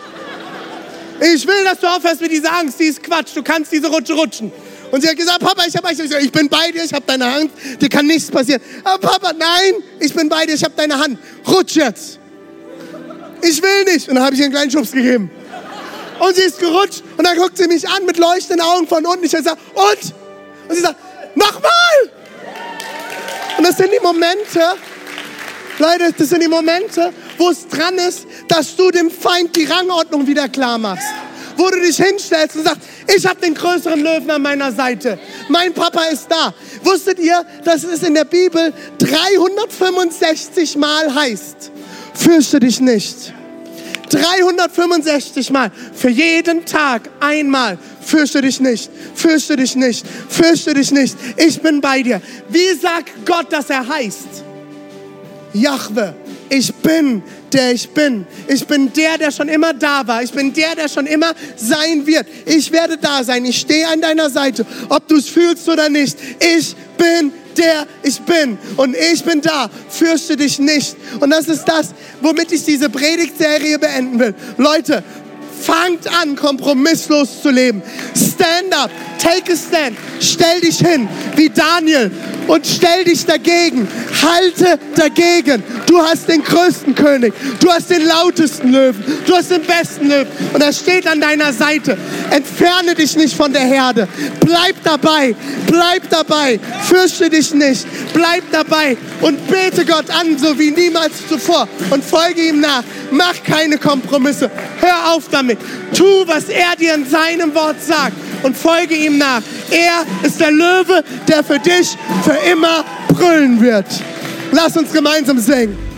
Ich 1.20 1.48
will, 1.48 1.64
dass 1.66 1.80
du 1.80 1.88
aufhörst 1.88 2.22
mit 2.22 2.32
dieser 2.32 2.56
Angst. 2.56 2.80
Die 2.80 2.86
ist 2.86 3.02
Quatsch. 3.02 3.36
Du 3.36 3.42
kannst 3.42 3.72
diese 3.72 3.88
Rutsche 3.88 4.14
rutschen. 4.14 4.52
Und 4.92 5.02
sie 5.02 5.10
hat 5.10 5.18
gesagt, 5.18 5.40
Papa, 5.40 5.64
ich, 5.68 5.76
hab, 5.76 5.90
ich, 5.92 6.00
ich 6.00 6.32
bin 6.32 6.50
bei 6.50 6.72
dir, 6.72 6.84
ich 6.84 6.94
habe 6.94 7.04
deine 7.06 7.32
Hand, 7.32 7.52
dir 7.80 7.90
kann 7.90 8.06
nichts 8.06 8.32
passieren. 8.32 8.62
Aber 8.84 9.08
Papa, 9.08 9.34
nein, 9.38 9.76
ich 10.00 10.14
bin 10.14 10.30
bei 10.30 10.46
dir, 10.46 10.56
ich 10.56 10.64
habe 10.64 10.74
deine 10.76 10.98
Hand. 10.98 11.20
Rutsch 11.48 11.76
jetzt. 11.76 12.20
Ich 13.42 13.62
will 13.62 13.84
nicht. 13.86 14.10
Und 14.10 14.16
dann 14.16 14.24
habe 14.24 14.34
ich 14.34 14.40
ihr 14.40 14.46
einen 14.46 14.54
kleinen 14.54 14.72
Schubs 14.72 14.92
gegeben. 14.92 15.30
Und 16.20 16.36
sie 16.36 16.42
ist 16.42 16.60
gerutscht 16.60 17.02
und 17.18 17.26
dann 17.26 17.38
guckt 17.38 17.58
sie 17.58 17.68
mich 17.68 17.88
an 17.88 18.06
mit 18.06 18.18
leuchtenden 18.18 18.66
Augen 18.66 18.88
von 18.88 19.06
unten. 19.06 19.24
Ich 19.24 19.32
sage, 19.32 19.52
und? 19.74 20.14
Und 20.68 20.76
sie 20.76 20.82
sagt, 20.82 20.98
nochmal. 21.36 21.70
Und 23.58 23.68
das 23.68 23.78
sind 23.78 23.90
die 23.94 24.04
Momente, 24.04 24.60
Leute, 25.78 26.14
das 26.18 26.30
sind 26.30 26.44
die 26.44 26.50
Momente, 26.50 27.14
wo 27.38 27.50
es 27.50 27.68
dran 27.68 27.98
ist, 27.98 28.28
dass 28.50 28.76
du 28.76 28.92
dem 28.92 29.10
Feind 29.10 29.56
die 29.56 29.64
Rangordnung 29.64 30.28
wieder 30.28 30.50
klar 30.50 30.78
machst 30.78 31.08
wo 31.60 31.70
du 31.70 31.82
dich 31.82 31.98
hinstellst 31.98 32.56
und 32.56 32.64
sagst, 32.64 32.82
ich 33.16 33.26
habe 33.26 33.42
den 33.42 33.54
größeren 33.54 34.02
Löwen 34.02 34.32
an 34.32 34.42
meiner 34.42 34.72
Seite. 34.72 35.20
Mein 35.50 35.74
Papa 35.74 36.04
ist 36.06 36.28
da. 36.30 36.54
Wusstet 36.84 37.20
ihr, 37.20 37.46
dass 37.66 37.84
es 37.84 38.02
in 38.02 38.14
der 38.14 38.24
Bibel 38.24 38.74
365 39.00 40.78
Mal 40.78 41.14
heißt, 41.14 41.72
fürchte 42.14 42.60
dich 42.62 42.80
nicht. 42.80 43.34
365 44.10 45.52
Mal. 45.52 45.72
Für 45.94 46.10
jeden 46.10 46.66
Tag 46.66 47.10
einmal. 47.20 47.78
Fürchte 48.02 48.42
dich 48.42 48.60
nicht. 48.60 48.90
Fürchte 49.14 49.56
dich 49.56 49.76
nicht. 49.76 50.06
Fürchte 50.30 50.74
dich 50.74 50.92
nicht. 50.92 51.16
Ich 51.38 51.62
bin 51.62 51.82
bei 51.82 52.02
dir. 52.02 52.22
Wie 52.48 52.74
sagt 52.74 53.10
Gott, 53.26 53.52
dass 53.52 53.70
er 53.70 53.88
heißt? 53.88 54.44
Jahwe. 55.54 56.16
Ich 56.50 56.74
bin 56.76 57.22
der 57.54 57.74
ich 57.74 57.90
bin. 57.90 58.26
Ich 58.48 58.66
bin 58.66 58.92
der, 58.94 59.18
der 59.18 59.32
schon 59.32 59.50
immer 59.50 59.74
da 59.74 60.06
war. 60.06 60.24
Ich 60.24 60.32
bin 60.32 60.54
der, 60.54 60.76
der 60.76 60.88
schon 60.88 61.06
immer 61.06 61.34
sein 61.56 62.06
wird. 62.06 62.28
Ich 62.46 62.72
werde 62.72 62.98
da 62.98 63.24
sein. 63.24 63.46
Ich 63.46 63.60
stehe 63.60 63.88
an 63.88 64.02
deiner 64.02 64.30
Seite, 64.30 64.66
ob 64.90 65.08
du 65.08 65.18
es 65.18 65.30
fühlst 65.30 65.68
oder 65.70 65.90
nicht. 65.90 66.18
Ich 66.40 66.76
bin 66.98 67.32
der 67.58 67.88
ich 68.04 68.20
bin 68.22 68.58
und 68.78 68.96
ich 68.96 69.24
bin 69.24 69.42
da. 69.42 69.70
Fürchte 69.90 70.38
dich 70.38 70.60
nicht. 70.60 70.96
Und 71.20 71.30
das 71.30 71.48
ist 71.48 71.66
das, 71.66 71.90
womit 72.22 72.52
ich 72.52 72.64
diese 72.64 72.90
Predigtserie 72.90 73.78
beenden 73.78 74.20
will. 74.20 74.34
Leute, 74.58 75.04
fangt 75.62 76.08
an, 76.22 76.36
kompromisslos 76.36 77.42
zu 77.42 77.50
leben. 77.50 77.82
Stand 78.16 78.74
up, 78.74 78.90
take 79.20 79.52
a 79.52 79.56
stand, 79.56 79.98
stell 80.20 80.62
dich 80.62 80.78
hin 80.78 81.08
wie 81.36 81.50
Daniel 81.50 82.12
und 82.48 82.66
stell 82.66 83.04
dich 83.04 83.26
dagegen. 83.26 83.88
Halte 84.24 84.80
dagegen. 84.96 85.64
Du 85.86 86.00
hast 86.00 86.28
den 86.28 86.44
größten 86.44 86.96
König. 86.96 87.34
Du 87.60 87.72
hast 87.72 87.90
den 87.90 88.06
lautesten 88.06 88.72
Löwen. 88.72 89.04
Du 89.26 89.34
hast 89.34 89.52
den 89.52 89.62
besten 89.62 90.10
Löwen. 90.10 90.28
Und 90.54 90.62
er 90.62 90.74
steht 90.74 91.08
an 91.08 91.22
deiner 91.22 91.54
Seite. 91.54 91.98
Entferne 92.30 92.96
dich 92.96 93.16
nicht 93.16 93.36
von 93.36 93.52
der 93.52 93.62
Herde. 93.62 94.08
Bleib 94.40 94.76
dabei. 94.84 95.36
Bleib 95.68 96.10
dabei. 96.10 96.60
Fürchte 96.84 97.30
dich 97.30 97.54
nicht. 97.54 97.86
Bleib 98.14 98.44
dabei 98.52 98.98
und 99.22 99.48
bete 99.48 99.86
Gott 99.86 100.10
an, 100.10 100.38
so 100.38 100.58
wie 100.58 100.72
niemals 100.72 101.28
zuvor. 101.28 101.68
Und 101.90 102.04
folge 102.04 102.50
ihm 102.50 102.60
nach. 102.60 102.84
Mach 103.12 103.42
keine 103.44 103.78
Kompromisse. 103.78 104.50
Hör 104.82 105.14
auf 105.14 105.24
damit. 105.32 105.60
Tu, 105.96 106.06
was 106.26 106.46
er 106.46 106.76
dir 106.78 106.94
in 106.96 107.10
seinem 107.10 107.54
Wort 107.56 107.78
sagt 107.82 108.14
und 108.44 108.56
folge 108.56 108.96
ihm 108.96 109.18
nach. 109.18 109.42
Er 109.72 110.06
ist 110.24 110.40
der 110.40 110.52
Löwe, 110.52 111.04
der 111.28 111.44
für 111.44 111.60
dich 111.60 111.98
für 112.24 112.38
immer 112.52 112.86
brüllen 113.10 113.62
wird. 113.62 113.86
Lass 114.52 114.76
uns 114.78 114.92
gemeinsam 114.92 115.38
singen. 115.40 115.89